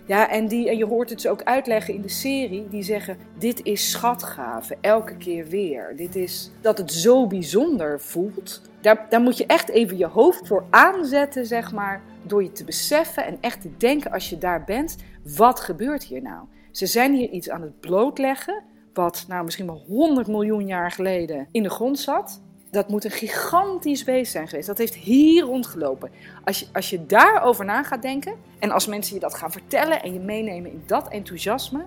[0.05, 3.17] Ja, en, die, en je hoort het ze ook uitleggen in de serie, die zeggen:
[3.37, 5.93] Dit is schatgraven, elke keer weer.
[5.95, 8.61] Dit is dat het zo bijzonder voelt.
[8.81, 12.63] Daar, daar moet je echt even je hoofd voor aanzetten, zeg maar, door je te
[12.63, 14.95] beseffen en echt te denken als je daar bent:
[15.35, 16.45] wat gebeurt hier nou?
[16.71, 21.47] Ze zijn hier iets aan het blootleggen, wat nou misschien wel 100 miljoen jaar geleden
[21.51, 22.41] in de grond zat.
[22.73, 24.67] Dat moet een gigantisch beest zijn geweest.
[24.67, 26.09] Dat heeft hier rondgelopen.
[26.43, 28.33] Als je, als je daarover na gaat denken.
[28.59, 31.85] En als mensen je dat gaan vertellen en je meenemen in dat enthousiasme.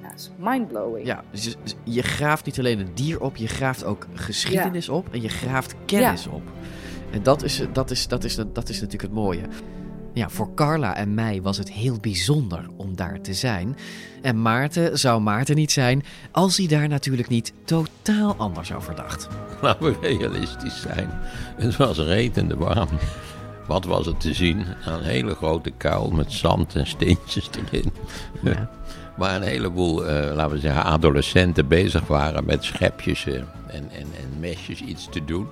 [0.00, 1.06] Ja, dat is mindblowing.
[1.06, 5.08] Ja, dus je, je graaft niet alleen een dier op, je graaft ook geschiedenis op
[5.12, 6.30] en je graaft kennis Ja.
[6.30, 6.42] op.
[7.10, 9.42] En dat is, dat, is, dat, is, dat is natuurlijk het mooie.
[10.14, 13.76] Ja, voor Carla en mij was het heel bijzonder om daar te zijn.
[14.22, 19.28] En Maarten zou Maarten niet zijn als hij daar natuurlijk niet totaal anders over dacht.
[19.60, 21.10] Laten we realistisch zijn.
[21.56, 22.88] Het was retende warm.
[23.66, 24.64] Wat was het te zien?
[24.84, 27.92] Een hele grote kuil met zand en steentjes erin.
[28.42, 28.70] Ja.
[29.16, 34.06] Waar een heleboel, eh, laten we zeggen, adolescenten bezig waren met schepjes eh, en, en,
[34.20, 35.46] en mesjes iets te doen.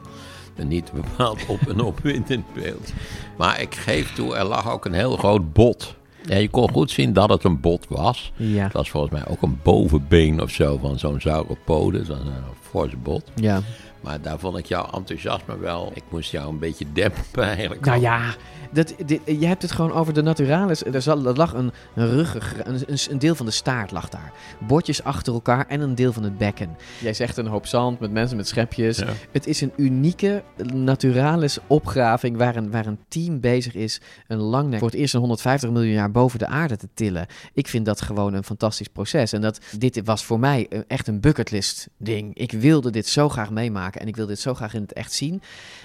[0.68, 2.92] Niet bepaald op een opwindend beeld.
[3.37, 5.94] Maar ik geef toe, er lag ook een heel groot bot.
[6.25, 8.33] Ja, je kon goed zien dat het een bot was.
[8.37, 8.64] Ja.
[8.64, 11.99] Het was volgens mij ook een bovenbeen of zo van zo'n sauropode.
[11.99, 13.31] Dat was een forse bot.
[13.35, 13.62] Ja.
[14.01, 15.91] Maar daar vond ik jouw enthousiasme wel.
[15.95, 17.85] Ik moest jou een beetje dempen eigenlijk.
[17.85, 18.35] Nou ja,
[18.73, 20.85] dat, dit, je hebt het gewoon over de naturalis.
[20.85, 24.33] Er, zat, er lag een, een ruggen, een, een, deel van de staart lag daar.
[24.59, 26.77] Botjes achter elkaar en een deel van het bekken.
[27.01, 28.99] Jij zegt een hoop zand met mensen met schepjes.
[28.99, 29.07] Ja.
[29.31, 30.43] Het is een unieke
[30.75, 35.21] naturalis opgraving waar een, waar een team bezig is een langnek voor het eerst een
[35.21, 37.27] 150 miljoen jaar boven de aarde te tillen.
[37.53, 39.33] Ik vind dat gewoon een fantastisch proces.
[39.33, 42.35] En dat, dit was voor mij eh, echt een bucketlist ding.
[42.35, 45.12] Ik wilde dit zo graag meemaken en ik wil dit zo graag in het echt
[45.12, 45.42] zien.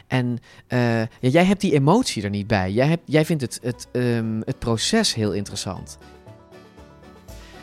[0.07, 2.71] En eh, jij hebt die emotie er niet bij.
[2.71, 5.97] Jij, jij vindt het, het, ehm, het proces heel interessant.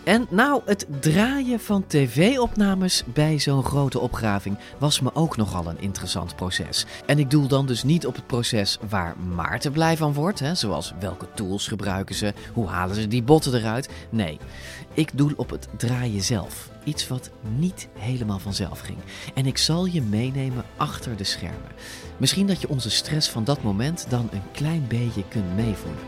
[0.04, 5.80] En nou, het draaien van tv-opnames bij zo'n grote opgraving was me ook nogal een
[5.80, 6.86] interessant proces.
[7.06, 10.54] En ik doel dan dus niet op het proces waar Maarten blij van wordt, hè,
[10.54, 13.88] zoals welke tools gebruiken ze, hoe halen ze die botten eruit.
[14.10, 14.38] Nee,
[14.94, 16.70] ik doel op het draaien zelf.
[16.84, 18.98] Iets wat niet helemaal vanzelf ging.
[19.34, 21.72] En ik zal je meenemen achter de schermen.
[22.16, 26.00] Misschien dat je onze stress van dat moment dan een klein beetje kunt meevoelen.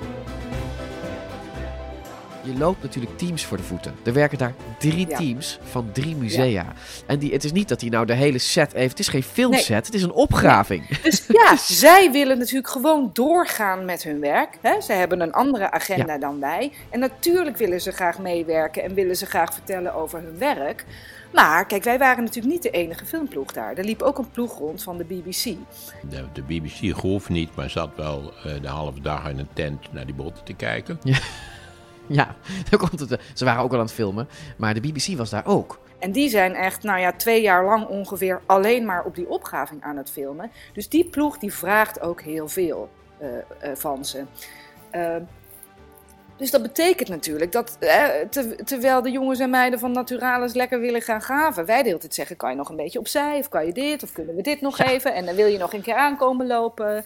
[2.44, 3.94] Je loopt natuurlijk teams voor de voeten.
[4.04, 5.16] Er werken daar drie Ja.
[5.16, 6.72] teams van drie musea.
[7.06, 8.90] En die, het is niet dat hij nou de hele set heeft.
[8.90, 9.76] Het is geen filmset, Nee.
[9.78, 10.98] het is een opgraving.
[11.02, 14.58] Dus ja, zij willen natuurlijk gewoon doorgaan met hun werk.
[14.60, 14.80] Hè?
[14.80, 16.72] Ze hebben een andere agenda dan wij.
[16.90, 20.84] En natuurlijk willen ze graag meewerken en willen ze graag vertellen over hun werk.
[21.32, 23.72] Maar kijk, wij waren natuurlijk niet de enige filmploeg daar.
[23.76, 25.44] Er liep ook een ploeg rond van de BBC.
[26.10, 29.92] De, de BBC groef niet, maar zat wel eh, de halve dag in een tent
[29.92, 30.98] naar die botten te kijken.
[31.02, 31.18] Ja,
[32.20, 32.36] ja
[32.70, 33.20] daar komt het.
[33.34, 34.28] Ze waren ook al aan het filmen.
[34.56, 35.78] Maar de BBC was daar ook.
[35.98, 39.82] En die zijn echt, nou ja, twee jaar lang ongeveer alleen maar op die opgraving
[39.82, 40.50] aan het filmen.
[40.72, 42.88] Dus die ploeg die vraagt ook heel veel
[43.18, 44.24] eh, eh, van ze.
[44.90, 45.16] Eh,
[46.36, 50.80] dus dat betekent natuurlijk dat eh, te- terwijl de jongens en meiden van Naturalis lekker
[50.80, 53.38] willen gaan graven, wij de hele tijd zeggen: kan je nog een beetje opzij?
[53.38, 54.02] Of kan je dit?
[54.02, 55.14] Of kunnen we dit nog even?
[55.14, 57.04] En dan wil je nog een keer aankomen lopen.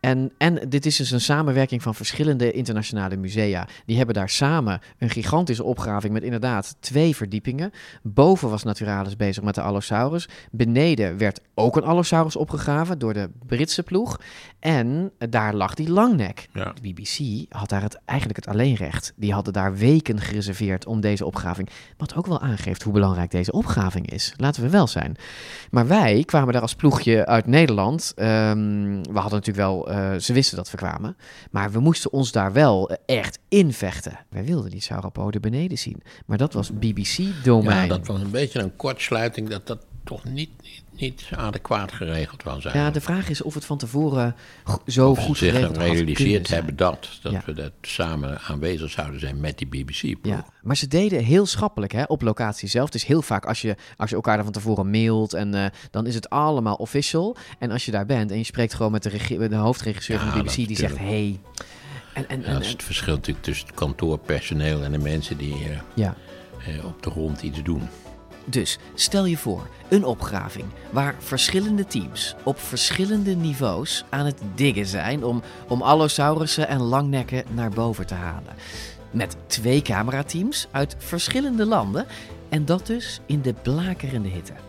[0.00, 3.68] En, en dit is dus een samenwerking van verschillende internationale musea.
[3.86, 7.70] Die hebben daar samen een gigantische opgraving met inderdaad twee verdiepingen.
[8.02, 10.28] Boven was Naturalis bezig met de Allosaurus.
[10.50, 14.20] Beneden werd ook een Allosaurus opgegraven door de Britse ploeg.
[14.58, 16.48] En daar lag die langnek.
[16.52, 16.72] Ja.
[16.72, 19.12] De BBC had daar het, eigenlijk het alleenrecht.
[19.16, 21.68] Die hadden daar weken gereserveerd om deze opgraving.
[21.96, 24.34] Wat ook wel aangeeft hoe belangrijk deze opgraving is.
[24.36, 25.16] Laten we wel zijn.
[25.70, 28.12] Maar wij kwamen daar als ploegje uit Nederland.
[28.16, 31.16] Ehm, we hadden natuurlijk wel, eh, ze wisten dat we kwamen.
[31.50, 34.18] Maar we moesten ons daar wel eh, echt invechten.
[34.28, 36.02] Wij wilden die sauropoden beneden zien.
[36.26, 37.88] Maar dat was BBC-domein.
[37.88, 40.50] Dat was een beetje een kortsluiting dat dat toch niet,
[41.00, 42.56] niet adequaat geregeld was.
[42.62, 42.94] Ja, eigenlijk.
[42.94, 44.34] de vraag is of het van tevoren
[44.86, 46.58] zo Of goed zich geregeld gerealiseerd zijn.
[46.58, 47.42] hebben dat, dat Ja.
[47.46, 50.34] we dat samen aanwezig zouden zijn met die BBC-ploeg.
[50.34, 52.84] Ja, maar ze deden heel schappelijk hè, op locatie zelf.
[52.86, 55.66] Het is heel vaak als je, als je elkaar daar van tevoren mailt en eh,
[55.90, 57.36] dan is het allemaal official.
[57.58, 60.38] En als je daar bent en je spreekt gewoon met de, de hoofdregisseur Ja, van
[60.38, 61.40] de BBC, die zegt: hey.
[62.14, 65.36] En, en, Ja, en, dat is het verschil natuurlijk tussen het kantoorpersoneel en de mensen
[65.36, 66.14] die eh, Ja.
[66.66, 67.88] eh, op de grond iets doen.
[68.50, 74.86] Dus stel je voor, een opgraving waar verschillende teams op verschillende niveaus aan het diggen
[74.86, 78.54] zijn om, om allosaurussen en langnekken naar boven te halen.
[79.10, 82.06] Met twee camerateams uit verschillende landen
[82.48, 84.67] en dat dus in de blakerende hitte.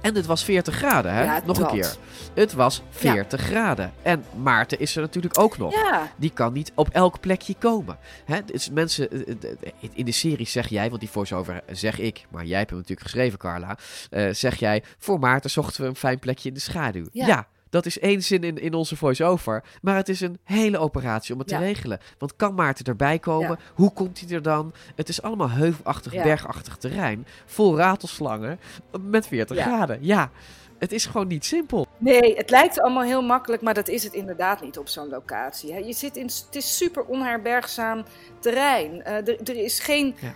[0.00, 1.22] En het was 40 graden, hè?
[1.24, 1.96] Ja, nog een keer.
[2.34, 3.92] Het was 40 graden.
[4.02, 5.72] En Maarten is er natuurlijk ook nog.
[5.72, 6.12] Ja.
[6.16, 7.98] Die kan niet op elk plekje komen.
[8.24, 8.44] Hè?
[8.44, 12.44] Dus mensen, eh, eh, in de serie zeg jij, want die voice-over zeg ik, maar
[12.44, 13.78] jij hebt hem natuurlijk geschreven, Carla.
[14.10, 17.06] eh, zeg jij, voor Maarten zochten we een fijn plekje in de schaduw.
[17.12, 17.48] Ja.
[17.70, 19.62] Dat is één zin in, in onze voice-over.
[19.82, 21.58] Maar het is een hele operatie om het Ja.
[21.58, 21.98] te regelen.
[22.18, 23.48] Want kan Maarten erbij komen?
[23.50, 23.58] Ja.
[23.74, 24.72] Hoe komt hij er dan?
[24.94, 26.22] Het is allemaal heuvelachtig, Ja.
[26.22, 27.26] bergachtig terrein.
[27.46, 28.60] Vol ratelslangen.
[29.00, 29.62] Met 40 Ja.
[29.62, 29.98] graden.
[30.00, 30.30] Ja,
[30.78, 31.86] het is gewoon niet simpel.
[31.98, 35.84] Nee, het lijkt allemaal heel makkelijk, maar dat is het inderdaad niet op zo'n locatie.
[35.84, 38.04] Je zit in, het is super onherbergzaam
[38.38, 39.02] terrein.
[39.02, 40.34] Eh, er, er is geen Ja.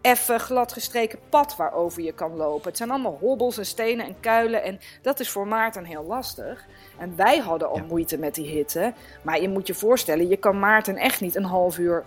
[0.00, 2.68] Effen gladgestreken pad waarover je kan lopen.
[2.68, 6.64] Het zijn allemaal hobbels en stenen en kuilen en dat is voor Maarten heel lastig.
[6.98, 10.58] En wij hadden al moeite met die hitte, maar je moet je voorstellen, je kan
[10.58, 12.04] Maarten echt niet een half uur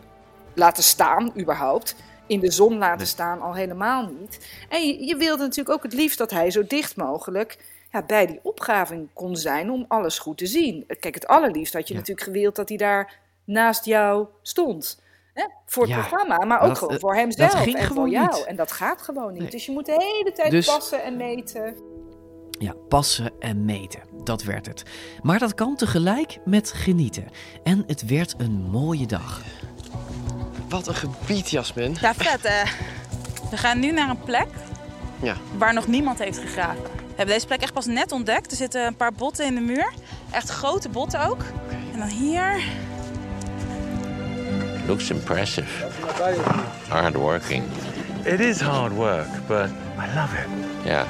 [0.53, 1.95] laten staan, überhaupt.
[2.25, 4.47] In de zon laten staan, al helemaal niet.
[4.69, 7.57] En je, je wilde natuurlijk ook het liefst dat hij zo dicht mogelijk
[7.91, 10.85] ja, bij die opgraving kon zijn om alles goed te zien.
[10.99, 15.01] Kijk, het allerliefst had je natuurlijk gewild dat hij daar naast jou stond.
[15.33, 15.43] Hè?
[15.65, 17.95] Voor het Ja, programma, maar maar ook dat, gewoon voor dat hemzelf ging en voor
[17.95, 18.27] gewoon jou.
[18.35, 18.45] niet.
[18.45, 19.41] En dat gaat gewoon niet.
[19.41, 19.49] Nee.
[19.51, 21.75] Dus je moet de hele tijd Dus- passen en meten.
[22.59, 23.99] Ja, passen en meten.
[24.23, 24.83] Dat werd het.
[25.21, 27.27] Maar dat kan tegelijk met genieten.
[27.63, 29.41] En het werd een mooie dag.
[30.69, 31.95] Wat een gebied, Jasmin.
[32.01, 32.63] Ja, vet hè.
[33.49, 34.47] We gaan nu naar een plek
[35.21, 35.35] Ja.
[35.57, 36.83] waar nog niemand heeft gegraven.
[36.83, 38.51] We hebben deze plek echt pas net ontdekt.
[38.51, 39.93] Er zitten een paar botten in de muur.
[40.31, 41.41] Echt grote botten ook.
[41.93, 42.63] En dan hier.
[44.91, 45.69] Looks impressive.
[46.89, 47.63] Hard working.
[48.25, 50.47] It is hard work, but I love it.
[50.85, 51.05] Ja.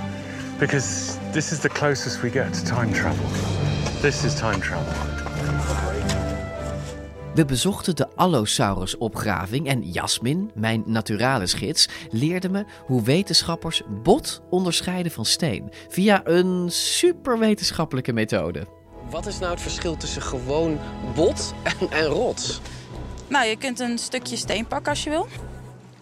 [0.60, 3.26] Because this is the closest we get to time travel.
[4.02, 4.94] This is time travel.
[7.36, 15.12] We bezochten de Allosaurus-opgraving en Jasmin, mijn naturalis gids, leerde me hoe wetenschappers bot onderscheiden
[15.12, 18.68] van steen via een superwetenschappelijke methode.
[19.10, 20.80] Wat is nou het verschil tussen gewoon
[21.16, 22.62] bot en, en rots?
[23.32, 25.28] Nou, je kunt een stukje steen pakken als je wil.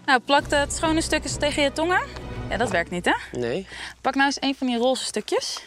[0.05, 2.01] Nou, plak de schone stukjes tegen je tongen.
[2.49, 3.39] Ja, dat werkt niet, hè?
[3.39, 3.67] Nee.
[4.01, 5.61] Pak nou eens een van die roze stukjes.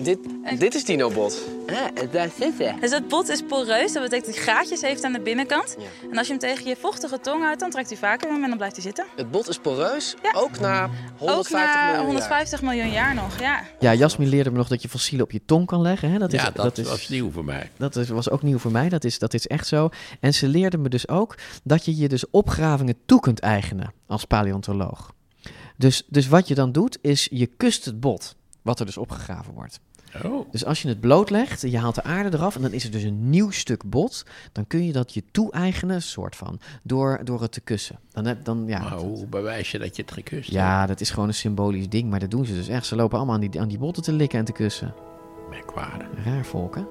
[0.00, 0.18] Dit,
[0.58, 1.42] dit is Dino-bot.
[1.66, 2.76] Ah, daar zit hij.
[2.80, 3.92] Dus het bot is poreus.
[3.92, 5.76] Dat betekent dat hij gaatjes heeft aan de binnenkant.
[6.10, 8.56] En als je hem tegen je vochtige tong houdt, dan trekt hij vaker en dan
[8.56, 9.04] blijft hij zitten.
[9.16, 13.62] Het bot is poreus, ook na 150 Ook na miljoen 150 miljoen jaar nog, ja.
[13.80, 16.10] Ja, Jasmin leerde me nog dat je fossielen op je tong kan leggen.
[16.10, 16.18] Hè?
[16.18, 17.70] Dat is, Ja, dat is, was nieuw voor mij.
[17.76, 19.88] Dat is, was ook nieuw voor mij, dat is, dat is echt zo.
[20.20, 24.24] En ze leerde me dus ook dat je je dus opgravingen toe kunt eigenen als
[24.24, 25.12] paleontoloog.
[25.76, 29.54] Dus, dus wat je dan doet, is je kust het bot, wat er dus opgegraven
[29.54, 29.80] wordt.
[30.24, 30.50] Oh.
[30.50, 33.02] Dus als je het blootlegt, je haalt de aarde eraf en dan is er dus
[33.02, 37.52] een nieuw stuk bot, dan kun je dat je toe-eigenen, soort van, door, door het
[37.52, 37.98] te kussen.
[38.10, 41.10] Dan heb, dan, ja, Maar hoe bewijs je dat je het gekust ja, dat is
[41.10, 42.86] gewoon een symbolisch ding, maar dat doen ze dus echt.
[42.86, 44.94] Ze lopen allemaal aan die, aan die botten te likken en te kussen.
[45.50, 46.24] Merkwaardig.
[46.24, 46.82] Raar volk, hè?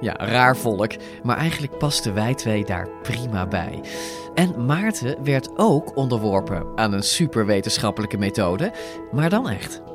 [0.00, 0.92] Ja, raar volk.
[1.22, 3.80] Maar eigenlijk pasten wij twee daar prima bij.
[4.34, 8.72] En Maarten werd ook onderworpen aan een superwetenschappelijke methode,
[9.12, 9.89] maar dan echt.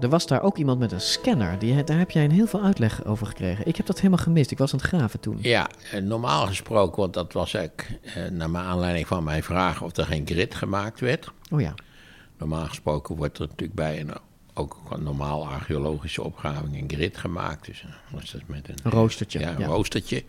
[0.00, 1.58] Er was daar ook iemand met een scanner.
[1.58, 3.66] Die, daar heb jij een heel veel uitleg over gekregen.
[3.66, 4.50] Ik heb dat helemaal gemist.
[4.50, 5.38] Ik was aan het graven toen.
[5.40, 9.82] Ja, eh, normaal gesproken, want dat was eigenlijk eh, naar mijn aanleiding van mijn vraag
[9.82, 11.30] of er geen grid gemaakt werd.
[11.50, 11.74] Oh ja.
[12.38, 14.10] Normaal gesproken wordt er natuurlijk bij een
[14.54, 17.66] ook een normaal archeologische opgraving een grid gemaakt.
[17.66, 19.66] Dus eh, was dat met een, Een roostertje, Ja, een ja.
[19.66, 20.24] roostertje.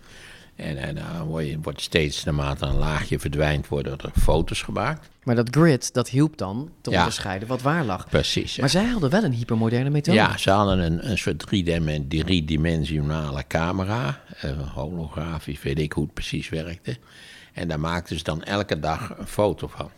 [0.60, 5.10] En, en dan word je, wordt steeds, naarmate een laagje verdwijnt, worden er foto's gemaakt.
[5.24, 6.98] Maar dat grid, dat hielp dan te Ja.
[6.98, 8.10] onderscheiden wat waar lag.
[8.10, 8.56] Precies.
[8.56, 8.62] ja.
[8.62, 10.18] Maar zij hadden wel een hypermoderne methode.
[10.18, 14.22] Ja, ze hadden een, een soort driedimen- driedimensionale camera.
[14.42, 16.98] eh, holografisch, weet ik hoe het precies werkte.
[17.54, 19.90] En daar maakten ze dan elke dag een foto van.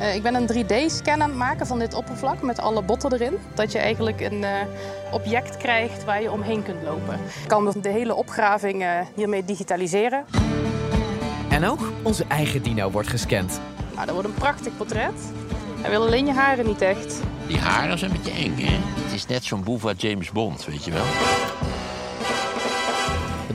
[0.00, 3.38] Eh, ik ben een 3D-scan aan het maken van dit oppervlak met alle botten erin.
[3.54, 4.50] Dat je eigenlijk een eh,
[5.10, 7.14] object krijgt waar je omheen kunt lopen.
[7.14, 10.24] Ik kan de hele opgraving eh, hiermee digitaliseren.
[11.48, 13.60] En ook onze eigen dino wordt gescand.
[13.94, 15.32] Nou, dat wordt een prachtig portret.
[15.80, 17.20] Hij wil alleen je haren niet echt.
[17.46, 18.78] Die haren is een beetje eng, hè?
[19.02, 21.04] Het is net zo'n boef James Bond, weet je wel.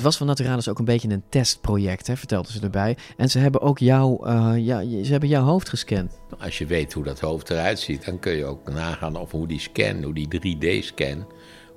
[0.06, 2.97] Het was van Naturalis ook een beetje een testproject, hè, vertelden ze erbij.
[3.18, 6.20] En ze hebben ook jou, eh, ja, ze hebben jouw hoofd gescand.
[6.39, 9.47] Als je weet hoe dat hoofd eruit ziet, dan kun je ook nagaan of hoe
[9.47, 11.26] die scan, hoe die 3D-scan,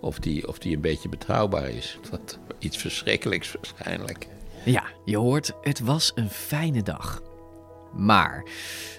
[0.01, 1.99] of die, of die een beetje betrouwbaar is.
[2.11, 4.29] Wat iets verschrikkelijks waarschijnlijk.
[4.65, 7.23] Ja, je hoort, het was een fijne dag.
[7.93, 8.45] Maar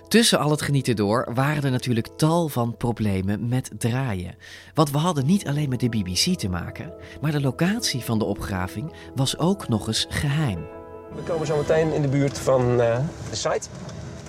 [0.08, 4.36] tussen al het genieten door waren er natuurlijk tal van problemen met draaien.
[4.74, 8.26] Want we hadden niet alleen met de BBC te maken, maar de locatie van de
[8.26, 10.68] opgraving was ook nog eens geheim.
[11.16, 12.98] We komen zo meteen in de buurt van eh,
[13.30, 13.68] de site.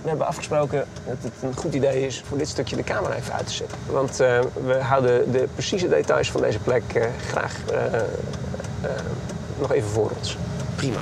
[0.02, 3.32] We hebben afgesproken dat het een goed idee is voor dit stukje de camera even
[3.32, 3.78] uit te zetten.
[3.86, 7.56] Want eh, we houden de precieze details van deze plek eh, graag
[9.60, 10.36] nog even voor ons.
[10.76, 10.98] Prima.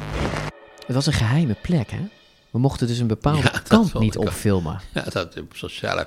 [0.86, 2.17] Het was een geheime plek, hè?
[2.50, 4.80] We mochten dus een bepaalde kant vond niet opfilmen.
[4.94, 6.06] Ja, dat is op zichzelf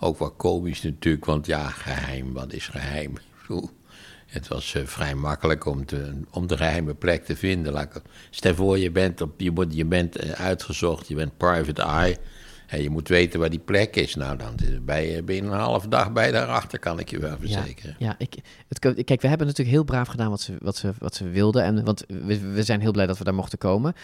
[0.00, 3.12] ook wel komisch natuurlijk, want ja, geheim, wat is geheim?
[4.26, 7.88] Het was eh, vrij makkelijk om, te, om de geheime plek te vinden.
[8.30, 12.16] Stel voor, je bent, op, je, wordt, je bent eh, uitgezocht, je bent private eye.
[12.70, 14.14] Je moet weten waar die plek is.
[14.14, 17.96] Nou, dan ben je binnen een halve dag bij daarachter, kan ik je wel verzekeren.
[17.98, 18.34] Ja, ik,
[18.68, 21.62] het, kijk, we hebben natuurlijk heel braaf gedaan wat ze, wat ze, wat ze wilden.
[21.62, 23.94] En, want we, we zijn heel blij dat we daar mochten komen.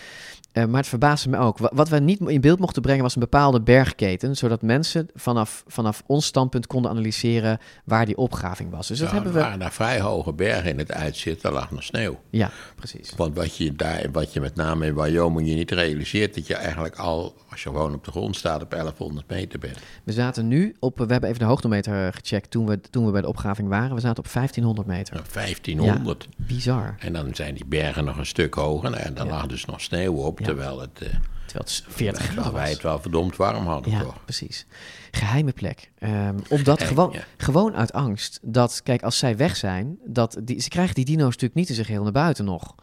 [0.52, 1.58] Eh, maar het verbaasde me ook.
[1.58, 4.36] Wa- Wat we niet in beeld mochten brengen was een bepaalde bergketen.
[4.36, 8.88] Zodat mensen vanaf, vanaf ons standpunt konden analyseren waar die opgraving was.
[8.88, 9.38] Dus dat Ja, hebben we...
[9.40, 12.20] waren daar vrij hoge bergen in het uitzicht, daar lag nog sneeuw.
[12.30, 13.12] Ja, precies.
[13.16, 16.54] Want wat je, daar, wat je met name in Wyoming je niet realiseert, dat je
[16.54, 19.78] eigenlijk al, als je gewoon op de grond staat, op 1100 meter bent.
[20.04, 20.98] We zaten nu op...
[20.98, 23.94] We hebben even de hoogtemeter gecheckt toen we, toen we bij de opgraving waren.
[23.94, 25.22] We zaten op 1500 meter.
[25.32, 26.26] 1500.
[26.30, 26.94] Ja, bizar.
[26.98, 30.14] En dan zijn die bergen nog een stuk hoger en dan lag dus nog sneeuw
[30.14, 30.90] op, terwijl het...
[31.00, 31.08] eh,
[31.46, 32.72] terwijl het 40 terwijl graden wij was.
[32.72, 34.24] het wel verdomd warm hadden, Ja, toch?
[34.24, 34.66] precies.
[35.10, 35.90] Geheime plek.
[35.98, 40.60] Ehm, omdat Geheim, gewoon, gewoon uit angst dat, kijk, als zij weg zijn, dat die,
[40.60, 42.74] ze krijgen die dino's natuurlijk niet in zijn geheel naar buiten nog.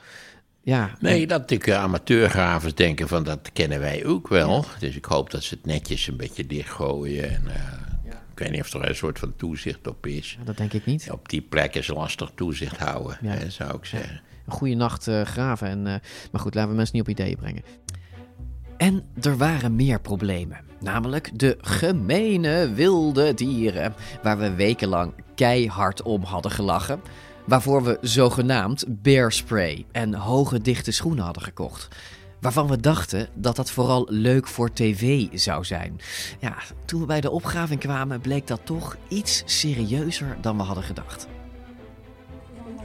[0.62, 0.90] Ja.
[1.00, 4.66] Nee, dat natuurlijk amateurgravers denken van dat kennen wij ook wel.
[4.80, 7.30] Dus ik hoop dat ze het netjes een beetje dichtgooien.
[7.30, 7.62] En, eh,
[8.32, 10.38] Ik weet niet of er een soort van toezicht op is.
[10.44, 11.12] dat denk ik niet.
[11.12, 13.30] Op die plek is lastig toezicht houden, Ja.
[13.32, 14.22] hè, zou ik zeggen.
[14.46, 15.68] Een goede nacht eh, graven.
[15.68, 15.94] En, eh,
[16.32, 17.64] maar goed, laten we mensen niet op ideeën brengen.
[18.78, 20.58] En er waren meer problemen.
[20.80, 23.94] Namelijk de gemene wilde dieren.
[24.24, 27.02] Waar we wekenlang keihard om hadden gelachen.
[27.50, 31.88] Waarvoor we zogenaamd bearspray en hoge dichte schoenen hadden gekocht.
[32.42, 36.00] Waarvan we dachten dat dat vooral leuk voor tv zou zijn.
[36.40, 40.84] Ja, toen we bij de opgraving kwamen bleek dat toch iets serieuzer dan we hadden
[40.84, 41.28] gedacht.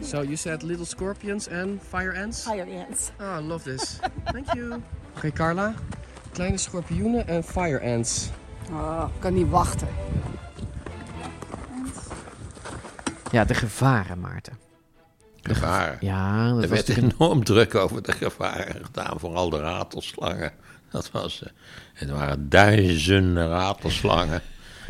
[0.01, 2.43] So you said little scorpions and fire ants?
[2.43, 3.11] Fire ants.
[3.21, 3.99] Oh, I love this.
[4.33, 4.81] Thank you.
[5.17, 5.75] Okay, Carla.
[6.33, 8.29] Kleine schorpioenen en fire ants.
[8.71, 9.89] Oh, kan niet wachten.
[13.35, 14.59] Ja, de gevaren, Maarten.
[15.43, 15.97] De Gevaren.
[16.01, 20.53] Ja, dat er was werd enorm druk over de gevaren gedaan, vooral de ratelslangen.
[20.91, 21.49] Dat was, eh,
[21.95, 24.43] het waren duizenden ratelslangen.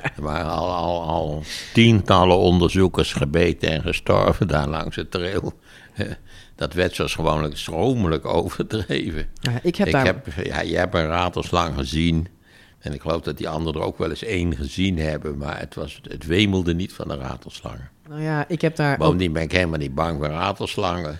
[0.02, 1.42] Er waren al, al, al
[1.72, 5.52] tientallen onderzoekers gebeten en gestorven daar langs het trail.
[5.94, 6.10] Eh,
[6.56, 9.26] Dat werd zoals gewoonlijk stromelijk overdreven.
[9.40, 12.28] Ja, ik heb daar- ja, je hebt een ratelslang gezien.
[12.78, 15.36] En ik geloof dat die anderen er ook wel eens één gezien hebben.
[15.38, 17.90] Maar het, was, het wemelde niet van de ratelslangen.
[18.08, 18.98] Nou ja, ik heb daar.
[18.98, 21.18] Bovendien ben ik helemaal niet bang voor ratelslangen.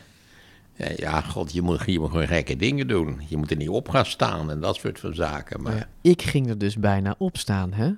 [0.76, 3.22] Ja, ja, god, je moet, je moet gewoon gekke dingen doen.
[3.28, 5.62] Je moet er niet op gaan staan en dat soort van zaken.
[5.62, 7.91] Maar, Nou ja, ik ging er dus bijna op staan, hè?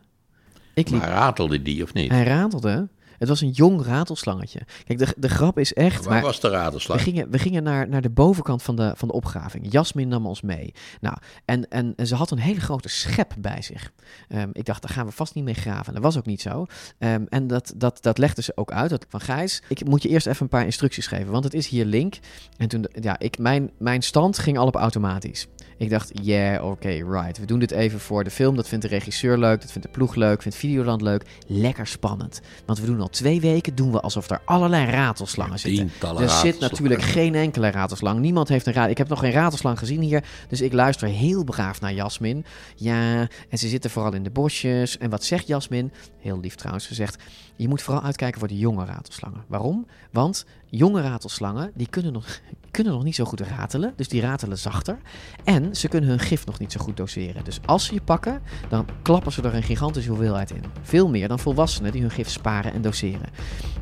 [0.75, 1.01] Ik liep...
[1.01, 2.11] maar ratelde die of niet?
[2.11, 2.89] Hij ratelde.
[3.19, 4.61] Het was een jong ratelslangetje.
[4.85, 6.05] Kijk, de, de grap is echt...
[6.05, 7.01] Waar was de ratelslang?
[7.01, 9.73] We gingen, we gingen naar, naar de bovenkant van de, van de opgraving.
[9.73, 10.75] Jasmin nam ons mee.
[11.01, 13.93] Nou, en, en, en ze had een hele grote schep bij zich.
[14.29, 15.93] Ehm, ik dacht, daar gaan we vast niet mee graven.
[15.95, 16.67] Dat was ook niet zo.
[16.99, 18.91] Ehm, en dat, dat, dat legde ze ook uit.
[18.91, 21.33] Dat, van Gijs, ik moet je eerst even een paar instructies geven.
[21.33, 22.19] Want het is hier link.
[22.57, 25.47] En toen, ja, ik, mijn, mijn stand ging al op automatisch.
[25.79, 27.39] Ik dacht, yeah, oké, right.
[27.39, 28.57] We doen dit even voor de film.
[28.57, 29.61] Dat vindt de regisseur leuk.
[29.61, 30.43] Dat vindt de ploeg leuk.
[30.43, 31.25] Vindt Videoland leuk.
[31.47, 32.41] Lekker spannend.
[32.67, 35.87] Want we doen al twee weken, doen we alsof er allerlei ratelslangen zitten.
[35.87, 38.21] tientallen er zit natuurlijk geen enkele ratelslang.
[38.21, 38.91] Niemand heeft een raad.
[38.91, 40.25] Ik heb nog geen ratelslang gezien hier.
[40.49, 42.45] Dus ik luister heel braaf naar Jasmin.
[42.77, 44.99] Ja, en ze zitten vooral in de bosjes.
[44.99, 45.93] En wat zegt Jasmin?
[46.21, 46.87] Heel lief trouwens.
[46.87, 47.23] Ze zegt,
[47.57, 49.45] je moet vooral uitkijken voor de jonge ratelslangen.
[49.47, 49.87] Waarom?
[50.11, 52.41] Want jonge ratelslangen, die kunnen nog,
[52.71, 53.93] kunnen nog niet zo goed ratelen.
[53.97, 54.99] Dus die ratelen zachter.
[55.45, 57.45] En ze kunnen hun gif nog niet zo goed doseren.
[57.45, 60.63] Dus als ze je pakken, dan klappen ze er een gigantische hoeveelheid in.
[60.83, 63.29] Veel meer dan volwassenen die hun gif sparen en doseren.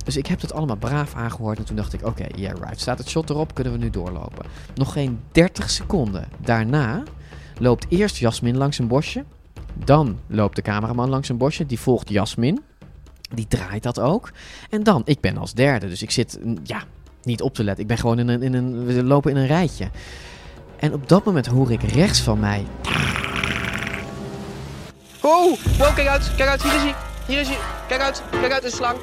[0.04, 1.58] Dus ik heb dat allemaal braaf aangehoord.
[1.58, 2.80] En toen dacht ik, oké, yeah right.
[2.80, 4.46] Staat het shot erop, kunnen we nu doorlopen.
[4.74, 7.02] Nog geen 30 seconden daarna
[7.58, 9.24] loopt eerst Jasmin langs een bosje.
[9.84, 11.66] Dan loopt de cameraman langs een bosje.
[11.66, 12.62] Die volgt Jasmin.
[13.34, 14.30] Die draait dat ook.
[14.70, 15.88] En dan, ik ben als derde.
[15.88, 16.82] Dus ik zit, mm, ja,
[17.22, 17.82] niet op te letten.
[17.82, 19.88] Ik ben gewoon in een, in een, we lopen in een rijtje.
[20.78, 22.66] En op dat moment hoor ik rechts van mij.
[25.22, 26.94] Oh, wow, kijk uit, kijk uit, hier is hij.
[27.26, 27.56] Hier is hij.
[27.88, 28.98] Kijk uit, kijk uit, een slang.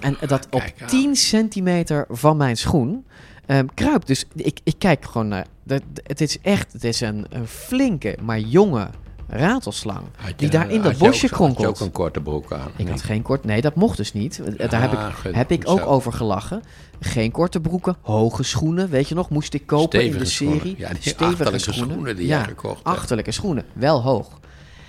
[0.00, 3.06] En dat op 10 centimeter van mijn schoen
[3.46, 4.06] ehm, kruipt.
[4.06, 5.46] Dus ik, ik kijk gewoon naar.
[5.64, 8.88] dat- Het is echt, het is een, een flinke, maar jonge
[9.28, 10.00] ratelslang.
[10.36, 11.80] die daar in dat Had ook- bosje Had je ook kronkelt.
[11.80, 12.70] een korte broek aan?
[12.76, 13.44] Ik had geen kort.
[13.44, 14.40] Nee, dat mocht dus niet.
[14.58, 15.84] Eh, Daar heb ik, goed, heb ik ook zo.
[15.84, 16.62] over gelachen.
[17.00, 18.90] Geen korte broeken, hoge schoenen.
[18.90, 20.58] Weet je nog, moest ik kopen in de Stevige schoenen.
[20.60, 20.74] serie.
[20.78, 22.86] Ja, die achterlijke schoenen die ja, gekocht hebt.
[22.96, 23.64] achterlijke schoenen.
[23.72, 24.28] Wel hoog.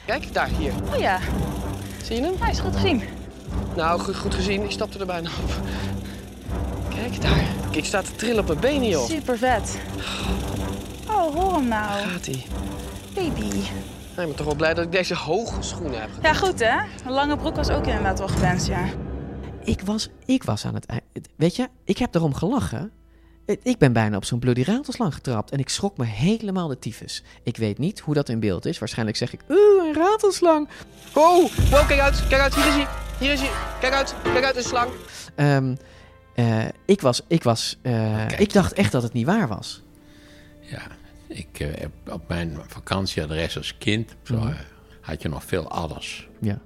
[0.05, 0.71] Kijk, daar, hier.
[0.93, 1.19] Oh ja,
[2.03, 2.33] Zie je hem?
[2.39, 3.01] hij is goed gezien.
[3.75, 5.51] Nou, goed, goed gezien, ik stapte er bijna op.
[6.95, 7.43] Kijk, daar.
[7.71, 9.05] Ik sta te trillen op mijn benen, joh.
[9.09, 9.79] Super vet.
[11.07, 12.07] Oh, hoor hem nou.
[12.09, 12.45] Gaat ie.
[13.13, 13.49] Baby.
[14.13, 16.09] Ik ben toch wel blij dat ik deze hoge schoenen heb.
[16.21, 16.79] Ja, goed hè?
[17.05, 18.85] Een lange broek was ook inderdaad wel gewenst, ja.
[19.63, 21.03] Ik was, ik was aan het eind.
[21.35, 22.91] Weet je, ik heb erom gelachen.
[23.45, 27.23] Ik ben bijna op zo'n bloody ratelslang getrapt en ik schrok me helemaal de tyfus.
[27.43, 28.79] Ik weet niet hoe dat in beeld is.
[28.79, 30.69] Waarschijnlijk zeg ik, oeh, een ratelslang.
[31.13, 32.87] Oh, wow, kijk uit, kijk uit, hier is hij.
[33.19, 33.51] Hier is hij.
[33.79, 34.91] Kijk uit, kijk uit, een slang.
[35.35, 35.75] Ehm,
[36.35, 39.81] eh, ik was, ik was, eh, ik dacht echt dat het niet waar was.
[40.61, 40.81] Ja,
[41.33, 44.47] ik eh, op mijn vakantieadres als kind zo, Mhm.
[44.47, 44.55] eh,
[45.01, 46.27] had je nog veel adders.
[46.41, 46.61] Ja.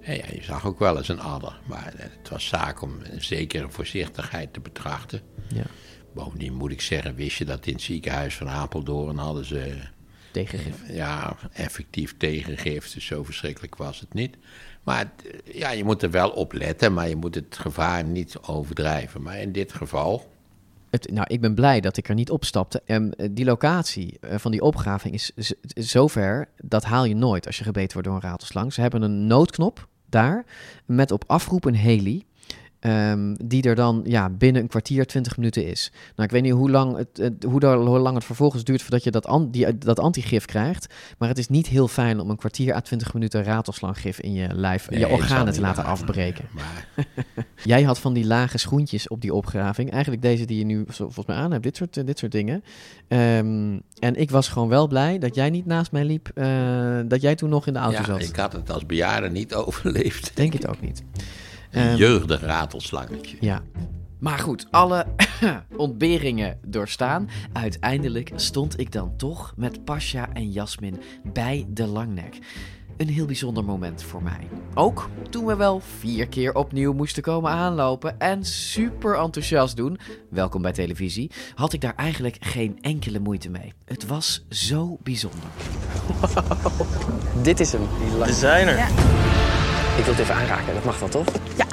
[0.00, 2.96] En ja, je zag ook wel eens een adder, maar eh, het was zaak om
[3.02, 5.20] een zekere voorzichtigheid te betrachten.
[5.54, 5.64] Ja.
[6.14, 9.74] Bovendien moet ik zeggen, wist je dat in het ziekenhuis van Apeldoorn hadden ze...
[10.32, 10.76] Tegengif.
[10.88, 14.36] Ja, effectief tegengif, dus zo verschrikkelijk was het niet.
[14.82, 18.38] Maar het, ja, je moet er wel op letten, maar je moet het gevaar niet
[18.38, 19.22] overdrijven.
[19.22, 20.31] Maar in dit geval...
[20.92, 22.82] Het, nou, ik ben blij dat ik er niet op stapte.
[22.86, 27.46] Ehm, eh, die locatie eh, van die opgraving is z- zover, dat haal je nooit
[27.46, 28.72] als je gebeten wordt door een ratelslang.
[28.72, 30.44] Ze hebben een noodknop daar,
[30.86, 32.24] met op afroep een heli.
[32.82, 35.90] Ehm, die er dan ja, binnen een kwartier, 20 minuten is.
[36.16, 38.82] Nou, ik weet niet hoe lang het, het- hoe, daar- hoe lang het vervolgens duurt
[38.82, 40.94] voordat je dat, an, die, dat antigif krijgt.
[41.18, 44.48] Maar het is niet heel fijn om een kwartier à 20 minuten ratelslanggif in je
[44.54, 46.44] lijf, Nee, je organen te laten afbreken.
[46.54, 46.86] Maar
[47.64, 49.90] Jij had van die lage schoentjes op die opgraving.
[49.90, 51.62] Eigenlijk deze die je nu volgens mij aan hebt.
[51.62, 52.62] Dit soort, eh, dit soort dingen.
[53.08, 56.30] Ehm, en ik was gewoon wel blij dat jij niet naast mij liep.
[56.34, 58.22] eh, dat jij toen nog in de auto ja, zat.
[58.22, 60.30] ik had het als bejaarde niet overleefd.
[60.34, 61.02] Denk het ook niet.
[61.72, 63.36] Een Ehm, jeugdig ratelslangetje.
[63.40, 63.62] Ja.
[64.18, 65.06] Maar goed, alle
[65.76, 67.28] ontberingen doorstaan.
[67.52, 71.00] Uiteindelijk stond ik dan toch met Pasha en Jasmin
[71.32, 72.38] bij de Langnek.
[72.96, 74.48] een heel bijzonder moment voor mij.
[74.74, 79.98] Ook toen we wel vier keer opnieuw moesten komen aanlopen en super enthousiast doen,
[80.30, 83.72] welkom bij televisie, had ik daar eigenlijk geen enkele moeite mee.
[83.84, 85.48] Het was zo bijzonder.
[87.42, 87.82] Dit is hem.
[88.24, 88.88] We zijn er.
[89.96, 91.26] Ik wil het even aanraken, dat mag wel toch?
[91.56, 91.66] Ja.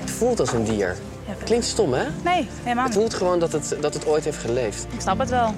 [0.00, 0.96] Het voelt als een dier.
[1.44, 2.04] Klinkt stom, hè?
[2.24, 3.02] Nee, helemaal Het niet.
[3.02, 4.86] voelt gewoon dat het, dat het ooit heeft geleefd.
[4.92, 5.54] Ik snap het wel.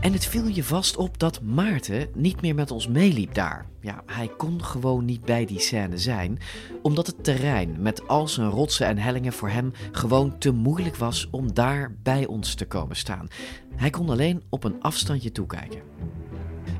[0.00, 3.66] En het viel je vast op dat Maarten niet meer met ons meeliep daar.
[3.80, 6.38] Ja, hij kon gewoon niet bij die scène zijn,
[6.82, 11.28] omdat het terrein met al zijn rotsen en hellingen voor hem gewoon te moeilijk was
[11.30, 13.28] om daar bij ons te komen staan.
[13.76, 15.80] Hij kon alleen op een afstandje toekijken.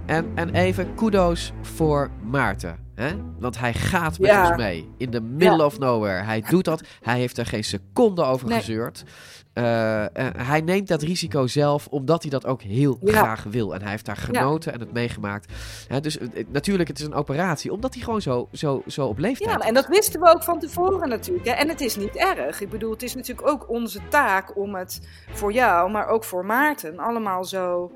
[0.07, 2.84] En, en even kudo's voor Maarten.
[2.95, 3.16] Hè?
[3.38, 4.49] Want hij gaat met Ja.
[4.49, 4.90] ons mee.
[4.97, 5.64] In the middle Ja.
[5.64, 6.22] of nowhere.
[6.22, 6.82] Hij doet dat.
[7.01, 8.59] Hij heeft er geen seconde over Nee.
[8.59, 9.05] gezeurd.
[9.53, 10.05] Eh,
[10.36, 13.12] hij neemt dat risico zelf, omdat hij dat ook heel Ja.
[13.12, 13.74] graag wil.
[13.74, 15.53] En hij heeft daar genoten en het meegemaakt.
[15.88, 19.07] Hè, dus eh, eh, natuurlijk, het is een operatie, omdat hij gewoon zo, zo, zo
[19.07, 21.47] op leeftijd Ja, en dat wisten we ook van tevoren natuurlijk.
[21.47, 21.53] Hè?
[21.53, 22.61] En het is niet erg.
[22.61, 26.45] Ik bedoel, het is natuurlijk ook onze taak om het voor jou, maar ook voor
[26.45, 27.92] Maarten, allemaal zo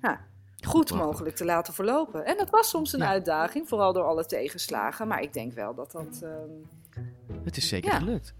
[0.00, 0.20] ja,
[0.66, 2.24] goed mogelijk te laten verlopen.
[2.26, 5.08] En dat was soms een uitdaging, vooral door alle tegenslagen.
[5.08, 6.20] Maar ik denk wel dat dat.
[6.22, 7.02] ehm,
[7.44, 7.98] Het is zeker Ja.
[7.98, 8.34] gelukt.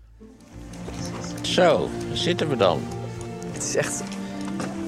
[1.43, 2.81] Zo, daar zitten we dan.
[3.53, 4.03] Het is echt...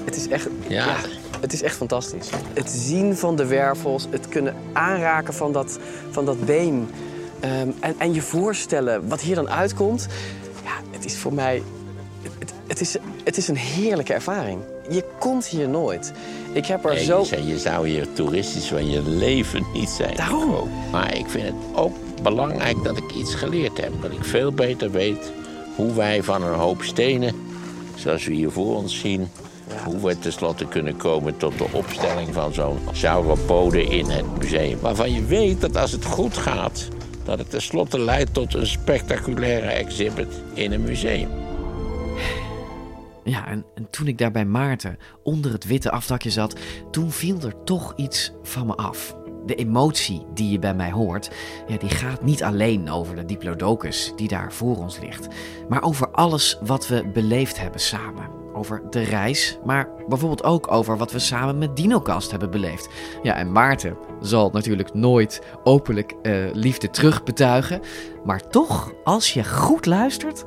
[0.05, 0.47] Het is echt...
[0.67, 0.95] Ja.
[1.41, 2.29] het is echt fantastisch.
[2.53, 5.79] Het zien van de wervels, het kunnen aanraken van dat,
[6.09, 6.89] van dat been...
[7.39, 10.07] ehm, en, en je voorstellen wat hier dan uitkomt...
[10.63, 11.63] Ja, het is voor mij...
[12.39, 14.61] Het, het, is, het is een heerlijke ervaring.
[14.89, 16.13] Je komt hier nooit.
[16.55, 17.25] Ik heb er Nee, zo...
[17.29, 20.15] je, je zou hier toeristisch van je leven niet zijn.
[20.15, 20.69] Daarom.
[20.91, 23.91] Maar ik vind het ook belangrijk dat ik iets geleerd heb.
[24.01, 25.31] Dat ik veel beter weet
[25.75, 27.35] hoe wij van een hoop stenen,
[27.95, 29.29] zoals we hier voor ons zien...
[29.85, 34.79] hoe we tenslotte kunnen komen tot de opstelling van zo'n sauropode in het museum.
[34.79, 36.87] Waarvan je weet dat als het goed gaat...
[37.23, 41.44] dat het tenslotte leidt tot een spectaculaire exhibit in een museum.
[43.25, 46.59] Ja, en, en toen ik daar bij Maarten onder het witte afdakje zat,
[46.91, 49.15] toen viel er toch iets van me af.
[49.45, 51.31] De emotie die je bij mij hoort,
[51.67, 55.27] ja, die gaat niet alleen over de diplodocus die daar voor ons ligt,
[55.69, 58.29] maar over alles wat we beleefd hebben samen.
[58.53, 62.89] Over de reis, maar bijvoorbeeld ook over wat we samen met DinoCast hebben beleefd.
[63.23, 67.81] Ja, en Maarten zal natuurlijk nooit openlijk eh, liefde terugbetuigen,
[68.25, 70.45] maar toch, als je goed luistert,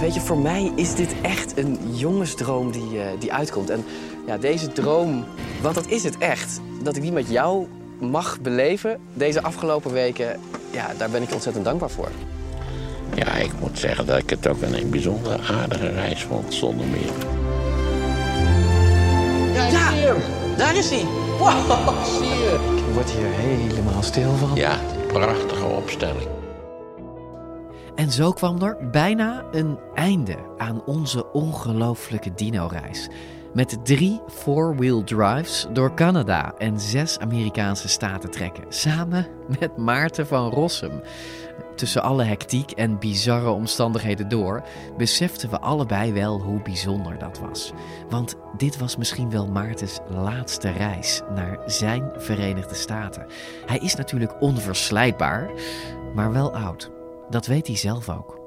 [0.00, 3.70] weet je, voor mij is dit echt een jongensdroom die, eh, die uitkomt.
[3.70, 3.84] En
[4.26, 5.24] ja, deze droom,
[5.62, 6.60] want dat is het echt.
[6.82, 7.66] Dat ik die met jou
[7.98, 12.08] mag beleven deze afgelopen weken, ja, daar ben ik ontzettend dankbaar voor.
[13.14, 17.12] Ja, ik moet zeggen dat ik het ook een bijzonder aardige reis vond, zonder meer.
[19.54, 20.14] Ja.
[20.56, 21.04] Daar is hij.
[21.38, 22.58] Wow, zie je.
[22.76, 24.50] Ik word hier helemaal stil van.
[24.54, 26.35] Ja, prachtige opstelling.
[27.96, 33.08] En zo kwam er bijna een einde aan onze ongelooflijke dino-reis.
[33.54, 38.64] Met drie four-wheel drives door Canada en zes Amerikaanse staten trekken.
[38.68, 39.26] Samen
[39.60, 41.00] met Maarten van Rossum.
[41.74, 44.62] Tussen alle hectiek en bizarre omstandigheden door,
[44.96, 47.72] beseften we allebei wel hoe bijzonder dat was.
[48.10, 53.26] Want dit was misschien wel Maartens laatste reis naar zijn Verenigde Staten.
[53.66, 55.50] Hij is natuurlijk onverslijtbaar,
[56.14, 56.95] maar wel oud.
[57.30, 58.38] Dat weet hij zelf ook.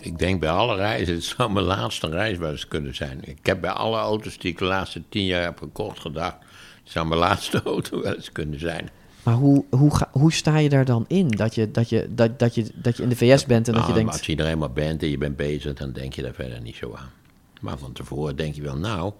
[0.00, 3.20] Ik denk bij alle reizen, het zou mijn laatste reis wel eens kunnen zijn.
[3.24, 6.36] Ik heb bij alle auto's die ik de laatste tien jaar heb gekocht gedacht...
[6.82, 8.88] het zou mijn laatste auto wel eens kunnen zijn.
[9.22, 11.28] Maar hoe, hoe, ga, hoe sta je daar dan in?
[11.28, 13.82] Dat je, dat, je, dat, dat, je, dat je in de VS bent en dat
[13.82, 14.12] je Nou, denkt...
[14.12, 16.76] Als je er eenmaal bent en je bent bezig, dan denk je daar verder niet
[16.76, 17.10] zo aan.
[17.60, 19.12] Maar van tevoren denk je wel, nou...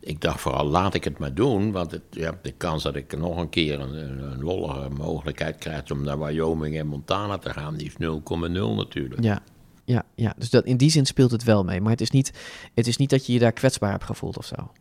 [0.00, 1.72] Ik dacht vooral, laat ik het maar doen.
[1.72, 3.94] Want het, ja, de kans dat ik nog een keer een,
[4.32, 5.90] een, lollige mogelijkheid krijg...
[5.90, 9.22] om naar Wyoming en Montana te gaan, die is 0,0 natuurlijk.
[9.22, 9.42] Ja,
[9.84, 10.34] ja, ja.
[10.38, 11.80] dus dat, in die zin speelt het wel mee.
[11.80, 12.32] Maar het is, niet,
[12.74, 14.72] het is niet dat je je daar kwetsbaar hebt gevoeld of zo.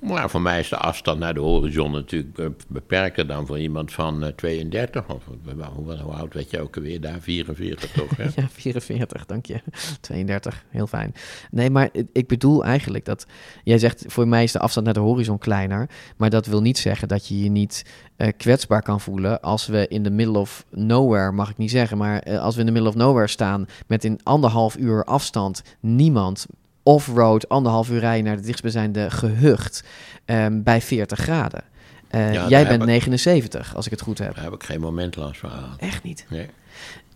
[0.00, 3.92] Maar voor mij is de afstand naar de horizon natuurlijk be- beperker dan voor iemand
[3.92, 5.08] van eh, 32.
[5.08, 5.22] Of
[5.58, 7.20] eh, hoe, oud werd je ook alweer daar?
[7.20, 8.16] 44 toch?
[8.16, 8.24] Hè?
[8.42, 9.60] Ja, 44, dank je.
[10.00, 11.14] 32, heel fijn.
[11.50, 13.26] Nee, maar ik- bedoel eigenlijk dat...
[13.64, 15.88] Jij zegt, voor mij is de afstand naar de horizon kleiner.
[16.16, 17.84] Maar dat wil niet zeggen dat je je niet
[18.16, 19.40] eh, kwetsbaar kan voelen...
[19.40, 21.98] als we in the middle of nowhere, mag ik niet zeggen...
[21.98, 23.66] maar eh, als we in the middle of nowhere staan...
[23.86, 26.46] met in anderhalf uur afstand niemand...
[26.92, 29.84] off-road, anderhalf uur rijden naar de dichtstbijzijnde gehucht...
[30.24, 31.62] ehm, bij 40 graden.
[32.08, 34.34] Eh, Ja, jij bent ik- 79, als ik het goed heb.
[34.34, 35.76] Daar heb ik geen moment last van gehad.
[35.78, 36.26] Echt niet?
[36.30, 36.46] Nee.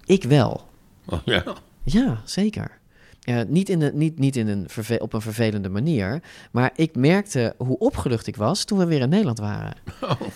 [0.05, 0.69] Ik wel.
[1.07, 1.43] Oh, ja.
[1.83, 2.81] Ja, zeker.
[3.47, 6.23] Niet in, de, niet, niet in een verve- op een vervelende manier.
[6.51, 9.75] Maar ik merkte hoe opgelucht ik was toen we weer in Nederland waren.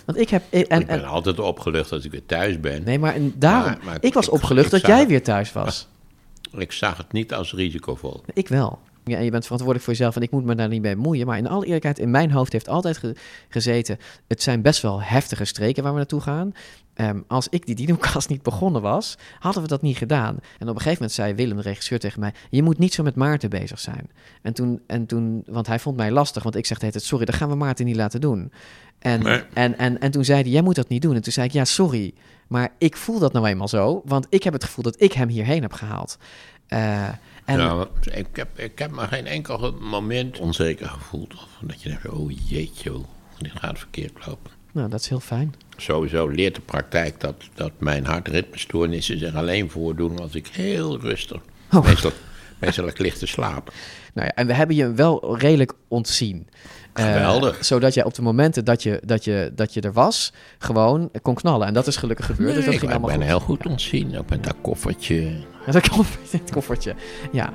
[0.05, 0.43] Want ik heb.
[0.51, 0.79] En, Oh.
[0.81, 2.83] ik ben altijd opgelucht als ik weer thuis ben.
[2.85, 3.71] Nee, maar en daarom.
[3.71, 5.89] Maar- maar ik was opgelucht ik dat jij het- weer thuis was.
[6.67, 8.23] Ik zag het niet als risicovol.
[8.33, 8.79] Ik wel.
[9.09, 11.27] Ja, en je bent verantwoordelijk voor jezelf en ik moet me daar niet bij bemoeien.
[11.27, 13.17] Maar in alle eerlijkheid, in mijn hoofd heeft altijd ge-
[13.49, 13.99] gezeten...
[14.29, 16.53] het zijn best wel heftige streken waar we naartoe gaan.
[16.95, 20.37] Ehm, als ik die Dinocast niet begonnen was, hadden we dat niet gedaan.
[20.59, 22.33] En op een gegeven moment zei Willem, de regisseur, tegen mij...
[22.51, 24.11] je moet niet zo met Maarten bezig zijn.
[24.43, 27.03] En toen, en toen want hij vond mij lastig, want ik zeg tijd...
[27.03, 28.53] sorry, dat gaan we Maarten niet laten doen.
[28.99, 29.43] En, Nee.
[29.55, 31.15] en, en, en toen zei hij, jij moet dat niet doen.
[31.15, 32.15] En toen zei ik, ja, sorry,
[32.49, 34.03] maar ik voel dat nou eenmaal zo...
[34.05, 36.19] want ik heb het gevoel dat ik hem hierheen heb gehaald.
[36.67, 37.09] Eh,
[37.45, 41.35] en, Ja, ik, heb, ik heb maar geen enkel moment onzeker gevoeld.
[41.35, 43.05] Of dat je denkt, oh jeetje, oh,
[43.39, 44.51] dit gaat verkeerd lopen.
[44.73, 45.55] Nou, dat is heel fijn.
[45.77, 51.41] Sowieso leert de praktijk dat, dat mijn hartritmestoornissen zich alleen voordoen als ik heel rustig,
[51.71, 52.13] meestal, meestal
[52.61, 53.73] ik lig te slapen.
[54.15, 56.49] Nou ja, en we hebben je wel redelijk ontzien.
[56.93, 57.65] Eh, Geweldig.
[57.65, 61.35] zodat jij op de momenten dat je, dat, je, dat je er was, gewoon kon
[61.35, 61.67] knallen.
[61.67, 62.55] En dat is gelukkig gebeurd.
[62.55, 63.29] dus dat ik ging ben allemaal goed.
[63.29, 65.45] heel goed ontzien, ook met dat koffertje.
[65.71, 66.95] Dat koffertje, het koffertje.
[67.33, 67.53] Ja.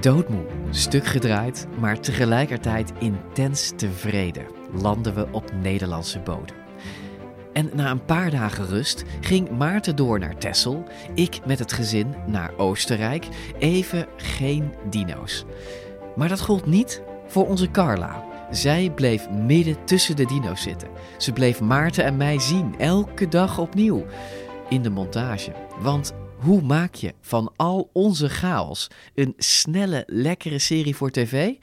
[0.00, 6.63] Doodmoe, stuk gedraaid, maar tegelijkertijd intens tevreden, landen we op Nederlandse bodem.
[7.54, 10.84] En na een paar dagen rust ging Maarten door naar Texel,
[11.14, 13.28] ik met het gezin naar Oostenrijk,
[13.58, 15.44] even geen dino's.
[16.16, 18.24] Maar dat gold niet voor onze Carla.
[18.50, 20.88] Zij bleef midden tussen de dino's zitten.
[21.18, 24.04] Ze bleef Maarten en mij zien, elke dag opnieuw.
[24.68, 25.52] In de montage.
[25.78, 31.54] Want hoe maak je van al onze chaos een snelle, lekkere serie voor tv?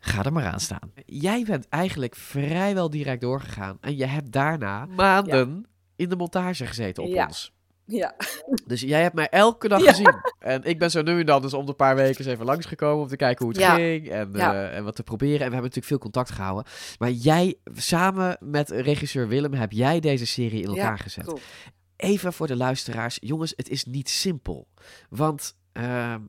[0.00, 0.92] Ga er maar aan staan.
[1.06, 3.78] Jij bent eigenlijk vrijwel direct doorgegaan.
[3.80, 7.26] En je hebt daarna maanden in de montage gezeten op Ja.
[7.26, 7.52] ons.
[7.86, 8.14] Ja.
[8.66, 9.90] Dus jij hebt mij elke dag Ja.
[9.90, 10.14] gezien.
[10.38, 13.02] En ik ben zo nu en dan dus om de paar weken eens even langsgekomen
[13.02, 13.74] om te kijken hoe het Ja.
[13.74, 14.08] ging.
[14.08, 14.52] En, Ja.
[14.54, 15.32] eh, en wat te proberen.
[15.32, 16.64] En we hebben natuurlijk veel contact gehouden.
[16.98, 21.24] Maar jij, samen met regisseur Willem, heb jij deze serie in elkaar Ja, gezet.
[21.24, 21.42] klopt.
[21.96, 23.18] Even voor de luisteraars.
[23.20, 24.68] Jongens, het is niet simpel.
[25.08, 26.20] Want ehm,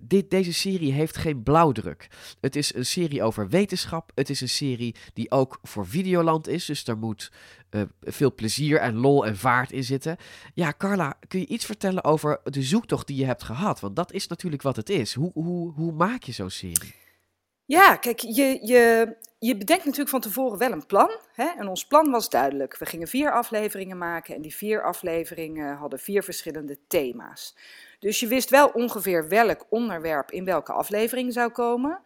[0.00, 2.08] dit, deze serie heeft geen blauwdruk.
[2.40, 4.10] Het is een serie over wetenschap.
[4.14, 6.64] Het is een serie die ook voor Videoland is.
[6.64, 7.32] Dus daar moet
[7.70, 10.16] eh, veel plezier en lol en vaart in zitten.
[10.54, 13.80] Ja, Carla, kun je iets vertellen over de zoektocht die je hebt gehad?
[13.80, 15.14] Want dat is natuurlijk wat het is.
[15.14, 16.94] Hoe, hoe, hoe maak je zo'n serie?
[17.64, 21.10] Ja, kijk, je, je, je bedenkt natuurlijk van tevoren wel een plan.
[21.32, 21.46] Hè?
[21.58, 22.78] En ons plan was duidelijk.
[22.78, 27.56] We gingen vier afleveringen maken en die vier afleveringen hadden vier verschillende thema's.
[27.98, 32.00] Dus je wist wel ongeveer welk onderwerp in welke aflevering zou komen.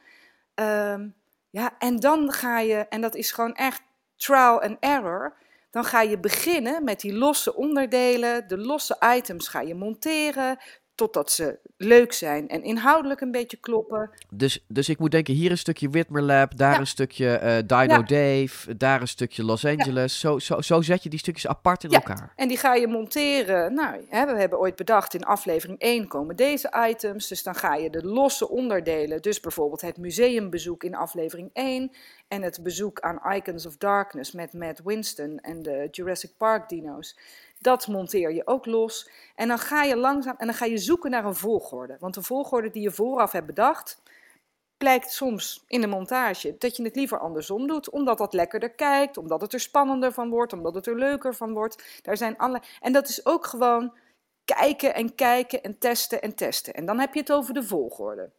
[0.55, 1.09] Ehm,
[1.51, 3.83] ja, en dan ga je, en dat is gewoon echt
[4.17, 5.37] trial and error.
[5.71, 10.59] Dan ga je beginnen met die losse onderdelen, de losse items ga je monteren,
[11.01, 14.11] totdat ze leuk zijn en inhoudelijk een beetje kloppen.
[14.35, 17.95] Dus, dus ik moet denken, hier een stukje Whitmer Lab, daar een stukje eh, Dino
[17.95, 18.03] Ja.
[18.03, 20.21] Dave, daar een stukje Los Angeles.
[20.21, 22.33] Zo, zo, zo zet je die stukjes apart in Ja, elkaar.
[22.37, 23.75] en die ga je monteren.
[23.75, 27.29] Nou, hè, we hebben ooit bedacht in aflevering 1 komen deze items.
[27.29, 29.23] Dus dan ga je de losse onderdelen.
[29.23, 31.91] Dus bijvoorbeeld het museumbezoek in aflevering 1.
[32.29, 37.17] En het bezoek aan Icons of Darkness met Matt Winston en de Jurassic Park dino's.
[37.61, 39.11] Dat monteer je ook los.
[39.35, 41.97] En dan ga je langzaam en dan ga je zoeken naar een volgorde.
[41.99, 44.01] Want de volgorde die je vooraf hebt bedacht,
[44.77, 49.17] blijkt soms in de montage dat je het liever andersom doet, omdat dat lekkerder kijkt,
[49.17, 52.01] omdat het er spannender van wordt, omdat het er leuker van wordt.
[52.03, 52.65] Daar zijn allerlei...
[52.81, 53.93] En dat is ook gewoon
[54.45, 56.75] kijken en kijken en testen en testen.
[56.75, 58.31] En dan heb je het over de volgorde.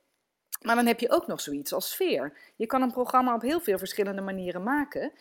[0.61, 2.37] Maar dan heb je ook nog zoiets als sfeer.
[2.55, 5.11] Je kan een programma op heel veel verschillende manieren maken.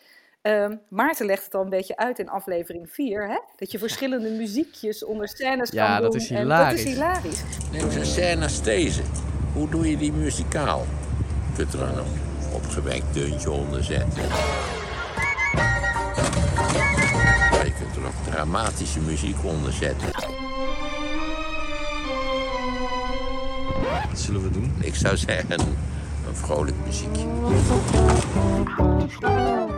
[0.41, 3.37] Ehm, Maarten legt het al een beetje uit in aflevering 4, hè?
[3.55, 6.21] dat je verschillende muziekjes onder scènes Ja, kan dat doen.
[6.21, 6.83] is en dat hilarisch.
[6.83, 7.41] is hilarisch.
[7.71, 9.01] Neem eens een scène als deze.
[9.53, 10.85] Hoe doe je die muzikaal?
[11.49, 12.05] Je kunt er een
[12.53, 14.23] opgewekt deuntje onder zetten.
[17.51, 20.09] Maar je kunt er ook dramatische muziek onder zetten.
[24.09, 24.73] Wat zullen we doen?
[24.79, 27.25] Ik zou zeggen, een vrolijk muziekje.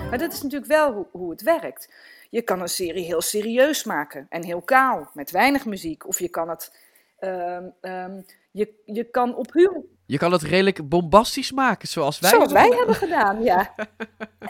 [0.10, 1.90] Maar dat is natuurlijk wel hoe, hoe het werkt.
[2.30, 6.08] Je kan een serie heel serieus maken en heel kaal, met weinig muziek.
[6.08, 6.76] Of je kan het.
[7.20, 9.84] ehm, ehm, je, je kan op humor.
[10.06, 12.30] Je kan het redelijk bombastisch maken, zoals wij.
[12.30, 13.74] Zoals wij hebben gedaan, ja.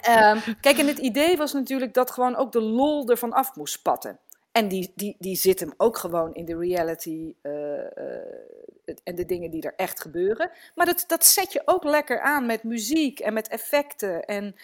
[0.02, 3.74] Ehm, kijk, en het idee was natuurlijk dat gewoon ook de lol ervan af moest
[3.74, 4.20] spatten.
[4.52, 9.26] En die, die, die zit hem ook gewoon in de reality eh, eh, en de
[9.26, 10.52] dingen die er echt gebeuren.
[10.76, 14.26] Maar dat, dat zet je ook lekker aan met muziek en met effecten.
[14.26, 14.56] En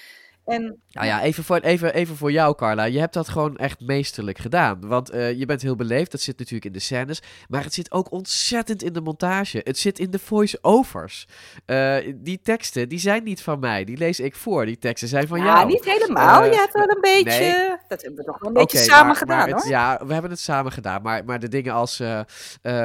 [0.50, 2.84] En Nou ja, even voor, even, even voor jou, Carla.
[2.84, 4.88] Je hebt dat gewoon echt meesterlijk gedaan.
[4.88, 6.12] Want eh, je bent heel beleefd.
[6.12, 7.22] Dat zit natuurlijk in de scènes.
[7.47, 9.62] Maar het zit ook ontzettend in de montage.
[9.64, 11.28] Het zit in de voice-overs.
[11.66, 13.84] Eh, die teksten, die zijn niet van mij.
[13.84, 14.66] Die lees ik voor.
[14.66, 15.68] Die teksten zijn van ja, jou.
[15.68, 16.43] niet helemaal.
[16.43, 17.39] Eh, je hebt wel een beetje.
[17.39, 17.54] nee.
[17.88, 19.72] Dat hebben we toch wel een beetje samen maar- gedaan, maar het- hoor.
[19.72, 21.02] Ja, we hebben het samen gedaan.
[21.02, 22.02] Maar, maar de dingen als...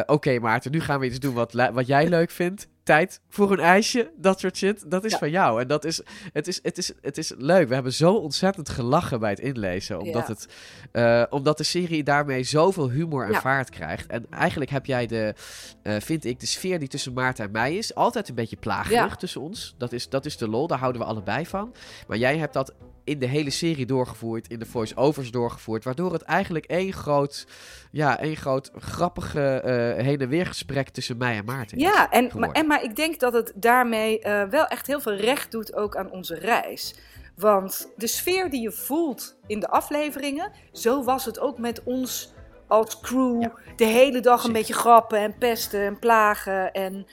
[0.06, 2.66] Oké, Maarten, nu gaan we iets doen wat, wat jij leuk vindt.
[2.84, 4.90] Tijd voor een ijsje, dat soort shit.
[4.90, 5.18] Dat is Ja.
[5.18, 5.60] van jou.
[5.60, 6.00] En dat is,
[6.32, 7.68] het, is, het, is, het is leuk.
[7.68, 10.00] We hebben zo ontzettend gelachen bij het inlezen.
[10.00, 10.32] Omdat, Ja.
[10.32, 10.48] het,
[10.92, 13.40] eh, omdat de serie daarmee zoveel humor en Ja.
[13.40, 14.06] vaart krijgt.
[14.06, 15.34] En eigenlijk heb jij de,
[15.82, 17.94] eh, vind ik, de sfeer die tussen Maarten en mij is.
[17.94, 19.74] Altijd een beetje plagerig tussen ons.
[19.78, 21.74] Dat is, dat is de lol, daar houden we allebei van.
[22.06, 22.74] Maar jij hebt dat
[23.04, 27.46] in de hele serie doorgevoerd, in de voice-overs doorgevoerd, waardoor het eigenlijk één groot,
[27.90, 32.10] ja, één groot grappige eh, heen en weer gesprek tussen mij en Maarten is Ja,
[32.10, 32.54] en, maar, geworden.
[32.54, 35.96] en, maar ik denk dat het daarmee eh, wel echt heel veel recht doet ook
[35.96, 36.94] aan onze reis.
[37.36, 42.32] Want de sfeer die je voelt in de afleveringen, zo was het ook met ons
[42.66, 43.44] als crew.
[43.76, 46.72] De hele dag een beetje grappen en pesten en plagen.
[46.72, 47.06] En,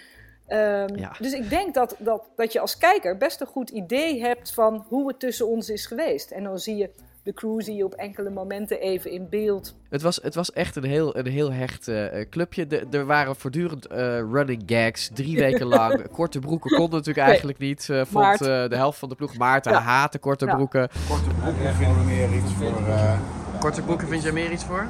[0.52, 1.12] ehm, Ja.
[1.20, 4.86] Dus ik denk dat, dat, dat je als kijker best een goed idee hebt van
[4.88, 6.32] hoe het tussen ons is geweest.
[6.32, 6.89] En dan zie je
[7.24, 9.76] de crew zie je op enkele momenten even in beeld.
[9.89, 12.68] Het was, het was echt een heel, een heel hecht eh, eh, clubje.
[12.68, 13.97] De, er waren voortdurend eh,
[14.32, 16.12] running gags, drie weken lang.
[16.12, 17.26] Korte broeken konden natuurlijk Nee.
[17.28, 17.89] eigenlijk niet.
[17.89, 19.38] eh, vond de helft van de ploeg.
[19.38, 19.80] Maarten Ja.
[19.80, 20.56] haatte korte Ja.
[20.56, 20.89] broeken.
[21.10, 22.88] Korte broeken vinden we meer iets voor...
[22.88, 23.20] eh,
[23.60, 24.88] Korte broeken vind jij meer iets voor?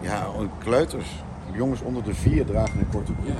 [0.00, 0.26] ja,
[0.58, 1.08] kleuters.
[1.52, 3.36] Jongens onder de vier dragen een korte broek.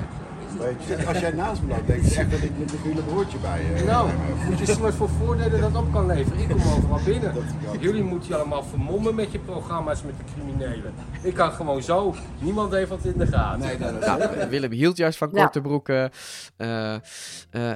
[0.60, 3.38] Weet je, als jij naast me loopt, denk echt dat ik met mijn hele broertje
[3.38, 3.84] bij je...
[3.84, 6.38] Nou, eh, moet je wat voor voordelen dat op kan leveren.
[6.38, 7.32] Ik kom overal binnen.
[7.80, 10.94] Jullie moeten je allemaal vermommen met je programma's met de criminelen.
[11.22, 12.14] Ik kan gewoon zo.
[12.38, 13.60] Niemand heeft wat in de gaten.
[13.60, 15.42] Nee, Nou, Willem hield juist van Ja.
[15.42, 16.10] korte broeken.
[16.56, 17.00] Eh, eh,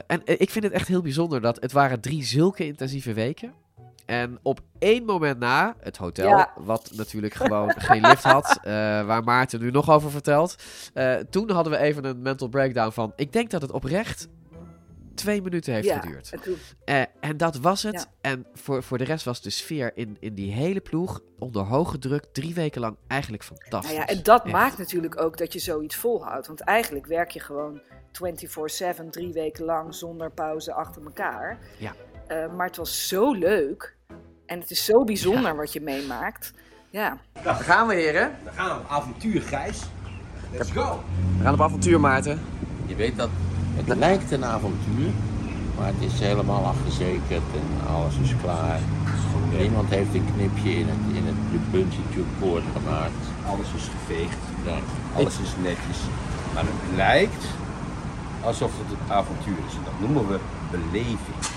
[0.07, 3.53] en ik vind het echt heel bijzonder dat het waren drie zulke intensieve weken.
[4.07, 6.53] En op één moment na, het hotel, Ja.
[6.57, 8.73] wat natuurlijk gewoon geen lift had, eh,
[9.07, 10.57] waar Maarten nu nog over vertelt.
[10.95, 14.29] eh, toen hadden we even een mental breakdown van, ik denk dat het oprecht
[15.15, 16.33] twee minuten heeft Ja, geduurd.
[16.85, 17.95] Eh, en dat was het.
[17.95, 18.31] Ja.
[18.31, 21.99] En voor, voor de rest was de sfeer in, in die hele ploeg onder hoge
[21.99, 23.97] druk drie weken lang eigenlijk fantastisch.
[23.97, 24.53] Nou ja, en dat Echt.
[24.53, 26.47] maakt natuurlijk ook dat je zoiets volhoudt.
[26.47, 27.81] Want eigenlijk werk je gewoon
[28.13, 31.59] 24-7, drie weken lang, zonder pauze achter elkaar.
[31.79, 31.93] Ja.
[32.27, 33.97] Eh, maar het was zo leuk.
[34.47, 36.53] En het is zo bijzonder wat je meemaakt.
[36.91, 37.19] Ja.
[37.43, 38.37] Daar gaan we, heren.
[38.45, 38.89] Dan gaan we.
[38.89, 39.83] Avontuur, Gijs.
[40.53, 41.03] Let's go.
[41.39, 42.41] We gaan op avontuur, Maarten.
[42.87, 43.29] Je weet dat
[43.75, 45.11] het lijkt een avontuur,
[45.77, 48.81] maar het is helemaal afgezekerd en alles is klaar.
[49.59, 53.23] Niemand heeft een knipje in het, in het de bungee tube board gemaakt.
[53.47, 54.39] Alles is geveegd.
[54.65, 54.79] Ja.
[55.15, 55.99] Alles is netjes.
[56.55, 57.45] Maar het lijkt
[58.45, 59.75] alsof het een avontuur is.
[59.75, 60.39] En dat noemen we
[60.71, 61.54] beleving.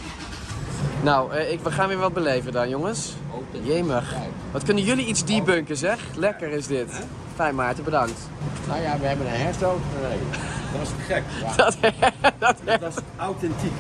[1.04, 3.16] Nou, eh, ik, we gaan weer wat beleven dan, jongens.
[3.64, 4.14] Jemig.
[4.52, 6.16] Wat kunnen jullie iets debunken, zeg?
[6.16, 7.02] Lekker is dit.
[7.36, 8.30] Fijn, Maarten, bedankt.
[8.68, 10.28] Nou ja, we hebben een hertoog gereden.
[10.72, 11.24] Dat was gek.
[11.58, 11.78] Dat,
[12.40, 13.72] dat, Dat was authentiek.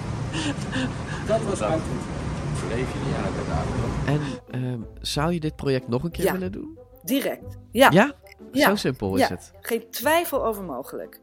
[1.27, 2.15] Dat was authentiek.
[2.69, 4.05] Leef je niet uit het.
[4.05, 4.21] En
[4.61, 6.31] ehm, zou je dit project nog een keer Ja.
[6.31, 6.77] willen doen?
[7.03, 7.57] Direct.
[7.71, 7.89] Ja.
[7.91, 8.13] Ja?
[8.51, 8.69] Ja.
[8.69, 9.27] Zo simpel is Ja.
[9.27, 9.51] het.
[9.61, 11.19] Geen twijfel over mogelijk.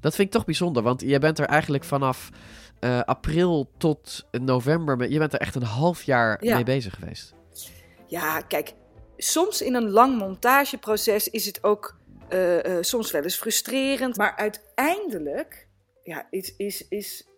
[0.00, 2.30] Dat vind ik toch bijzonder, want jij bent er eigenlijk vanaf
[2.84, 5.10] eh, april tot november...
[5.10, 6.54] Je bent er echt een half jaar Ja.
[6.54, 7.34] mee bezig geweest.
[8.06, 8.74] Ja, kijk,
[9.16, 11.96] soms in een lang montageproces is het ook
[12.28, 14.16] eh, eh, soms wel eens frustrerend.
[14.16, 15.68] Maar uiteindelijk
[16.02, 17.28] ja, is, is, is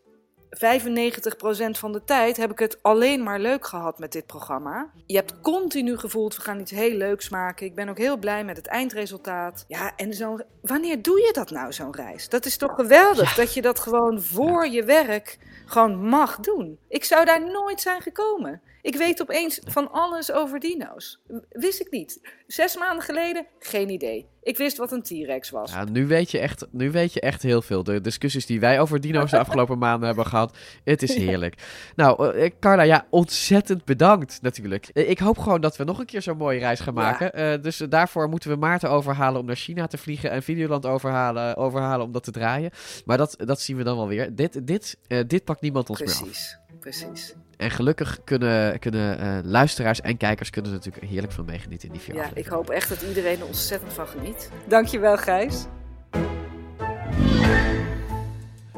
[0.51, 4.91] 95% van de tijd heb ik het alleen maar leuk gehad met dit programma.
[5.07, 7.67] Je hebt continu gevoeld, we gaan iets heel leuks maken.
[7.67, 9.65] Ik ben ook heel blij met het eindresultaat.
[9.69, 12.29] Ja, en zo'n, wanneer doe je dat nou, zo'n reis?
[12.29, 16.79] Dat is toch geweldig, dat je dat gewoon voor je werk gewoon mag doen.
[16.89, 18.61] Ik zou daar nooit zijn gekomen.
[18.87, 21.21] Ik weet opeens van alles over dino's.
[21.49, 22.21] Wist ik niet.
[22.47, 24.27] Zes maanden geleden, geen idee.
[24.43, 25.73] Ik wist wat een T-Rex was.
[25.73, 27.83] Ja, nu weet, je echt, nu weet je echt heel veel.
[27.85, 30.57] De discussies die wij over dino's de afgelopen maanden hebben gehad.
[30.85, 31.55] Het is heerlijk.
[31.97, 34.89] Nou, eh, Carla, ja, ontzettend bedankt natuurlijk.
[34.93, 37.01] Eh, Ik hoop gewoon dat we nog een keer zo'n mooie reis gaan Ja.
[37.01, 37.33] maken.
[37.33, 40.31] Eh, dus eh, daarvoor moeten we Maarten overhalen om naar China te vliegen.
[40.31, 42.71] En Videoland overhalen, overhalen om dat te draaien.
[43.05, 44.35] Maar dat, dat zien we dan wel weer.
[44.35, 46.65] Dit, dit, eh, dit pakt niemand ons meer af.
[46.87, 47.35] Precies.
[47.57, 51.95] En gelukkig kunnen, kunnen eh, luisteraars en kijkers kunnen er natuurlijk heerlijk van meegenieten in
[51.95, 54.51] die vier Ja, ik hoop echt dat iedereen er ontzettend van geniet.
[54.69, 55.65] Dankjewel, Gijs.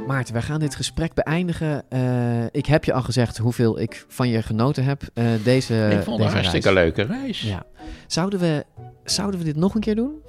[0.06, 1.90] Maarten, wij gaan dit gesprek beëindigen.
[1.90, 5.02] Eh, ik heb je al gezegd hoeveel ik van je genoten heb.
[5.14, 6.94] eh, deze, Ik vond het deze een hartstikke reis.
[6.96, 7.40] leuke reis.
[7.40, 7.66] Ja.
[8.06, 8.64] Zouden, we,
[9.04, 10.22] zouden we dit nog een keer doen?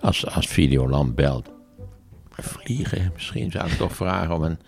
[0.00, 1.50] Als, als Videoland belt,
[2.30, 4.58] vliegen, misschien zou ik toch vragen om een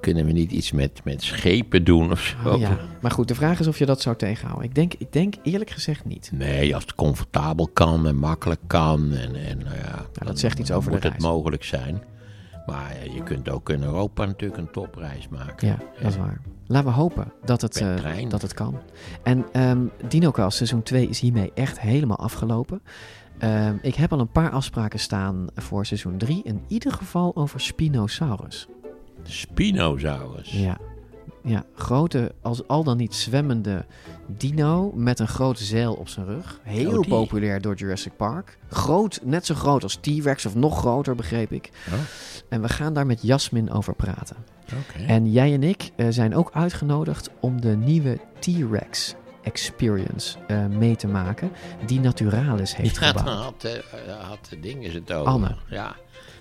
[0.00, 2.50] Kunnen we niet iets met, met schepen doen of zo?
[2.50, 2.78] Oh, ja.
[3.00, 4.68] Maar goed, de vraag is of je dat zou tegenhouden.
[4.68, 6.30] Ik denk, ik denk eerlijk gezegd niet.
[6.32, 9.12] Nee, als het comfortabel kan en makkelijk kan.
[9.12, 12.02] En, en, nou ja, dat zegt iets over de moet het mogelijk zijn.
[12.66, 15.68] Maar eh, je kunt ook in Europa natuurlijk een topreis maken.
[15.68, 16.40] Ja, dat is waar.
[16.66, 18.78] Laten we hopen dat het, eh, dat het kan.
[19.22, 19.78] En ehm
[20.08, 22.82] DinoCast seizoen 2 is hiermee echt helemaal afgelopen.
[23.38, 26.40] Ehm, ik heb al een paar afspraken staan voor seizoen 3.
[26.44, 28.68] In ieder geval over Spinosaurus.
[29.22, 30.50] Spinosaurus.
[30.52, 30.78] Ja.
[31.44, 33.84] Ja, grote, als al dan niet zwemmende
[34.26, 36.60] dino met een grote zeil op zijn rug.
[36.62, 38.58] Heel Oh, populair door Jurassic Park.
[38.70, 41.70] Groot, net zo groot als T-Rex of nog groter, begreep ik.
[41.88, 41.94] Oh.
[42.48, 44.36] En we gaan daar met Jasmin over praten.
[45.06, 50.96] En jij en ik eh, zijn ook uitgenodigd om de nieuwe T-Rex Experience eh, mee
[50.96, 51.50] te maken,
[51.86, 53.38] die Naturalis heeft Ja, gebouwd.
[53.42, 55.32] had, eh, had de ding is het over.
[55.32, 55.56] Anne.
[55.68, 55.96] Ja,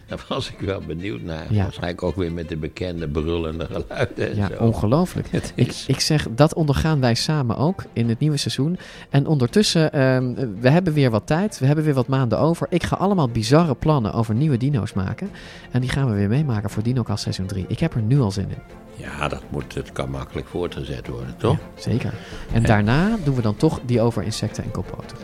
[0.10, 1.53] daar was ik wel benieuwd naar.
[1.53, 1.64] Ja.
[1.64, 4.30] Waarschijnlijk ook weer met de bekende brullende geluiden.
[4.30, 4.64] en Ja, zo.
[4.64, 5.28] ongelooflijk.
[5.55, 8.78] Ik, ik zeg, dat ondergaan wij samen ook in het nieuwe seizoen.
[9.10, 11.60] En ondertussen, ehm, we hebben weer wat tijd.
[11.60, 12.68] We hebben weer wat maanden over.
[12.70, 15.30] Ik ga allemaal bizarre plannen over nieuwe dino's maken.
[15.72, 17.66] En die gaan we weer meemaken voor DinoCast seizoen 3.
[17.68, 18.78] Ik heb er nu al zin in.
[18.95, 21.57] Ja, dat, moet, het kan makkelijk voortgezet worden, toch?
[21.76, 22.14] Zeker.
[22.53, 25.18] En daarna doen we dan toch die over insecten en koppoten.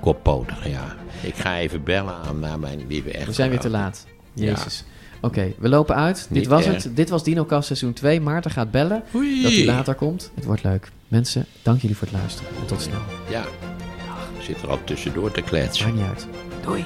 [0.00, 0.94] Koppotig, ja.
[1.26, 3.26] Ik ga even bellen aan naar mijn lieve echtgenoot.
[3.26, 4.06] We zijn weer te laat.
[4.32, 4.44] Ja.
[4.44, 4.84] Jezus.
[5.20, 6.26] Oké, we lopen uit.
[6.30, 6.84] Dit was erg.
[6.84, 6.96] het.
[6.96, 8.20] Dit was DinoCast seizoen 2.
[8.20, 9.02] Maarten gaat bellen.
[9.14, 9.42] Oei.
[9.42, 10.30] Dat hij later komt.
[10.34, 10.90] Het wordt leuk.
[11.08, 12.50] Mensen, dank jullie voor het luisteren.
[12.60, 13.00] En tot snel.
[13.28, 13.42] Ja,
[14.38, 15.84] ik zit er al tussendoor te kletsen.
[15.84, 16.26] Maakt niet uit.
[16.64, 16.84] Doei.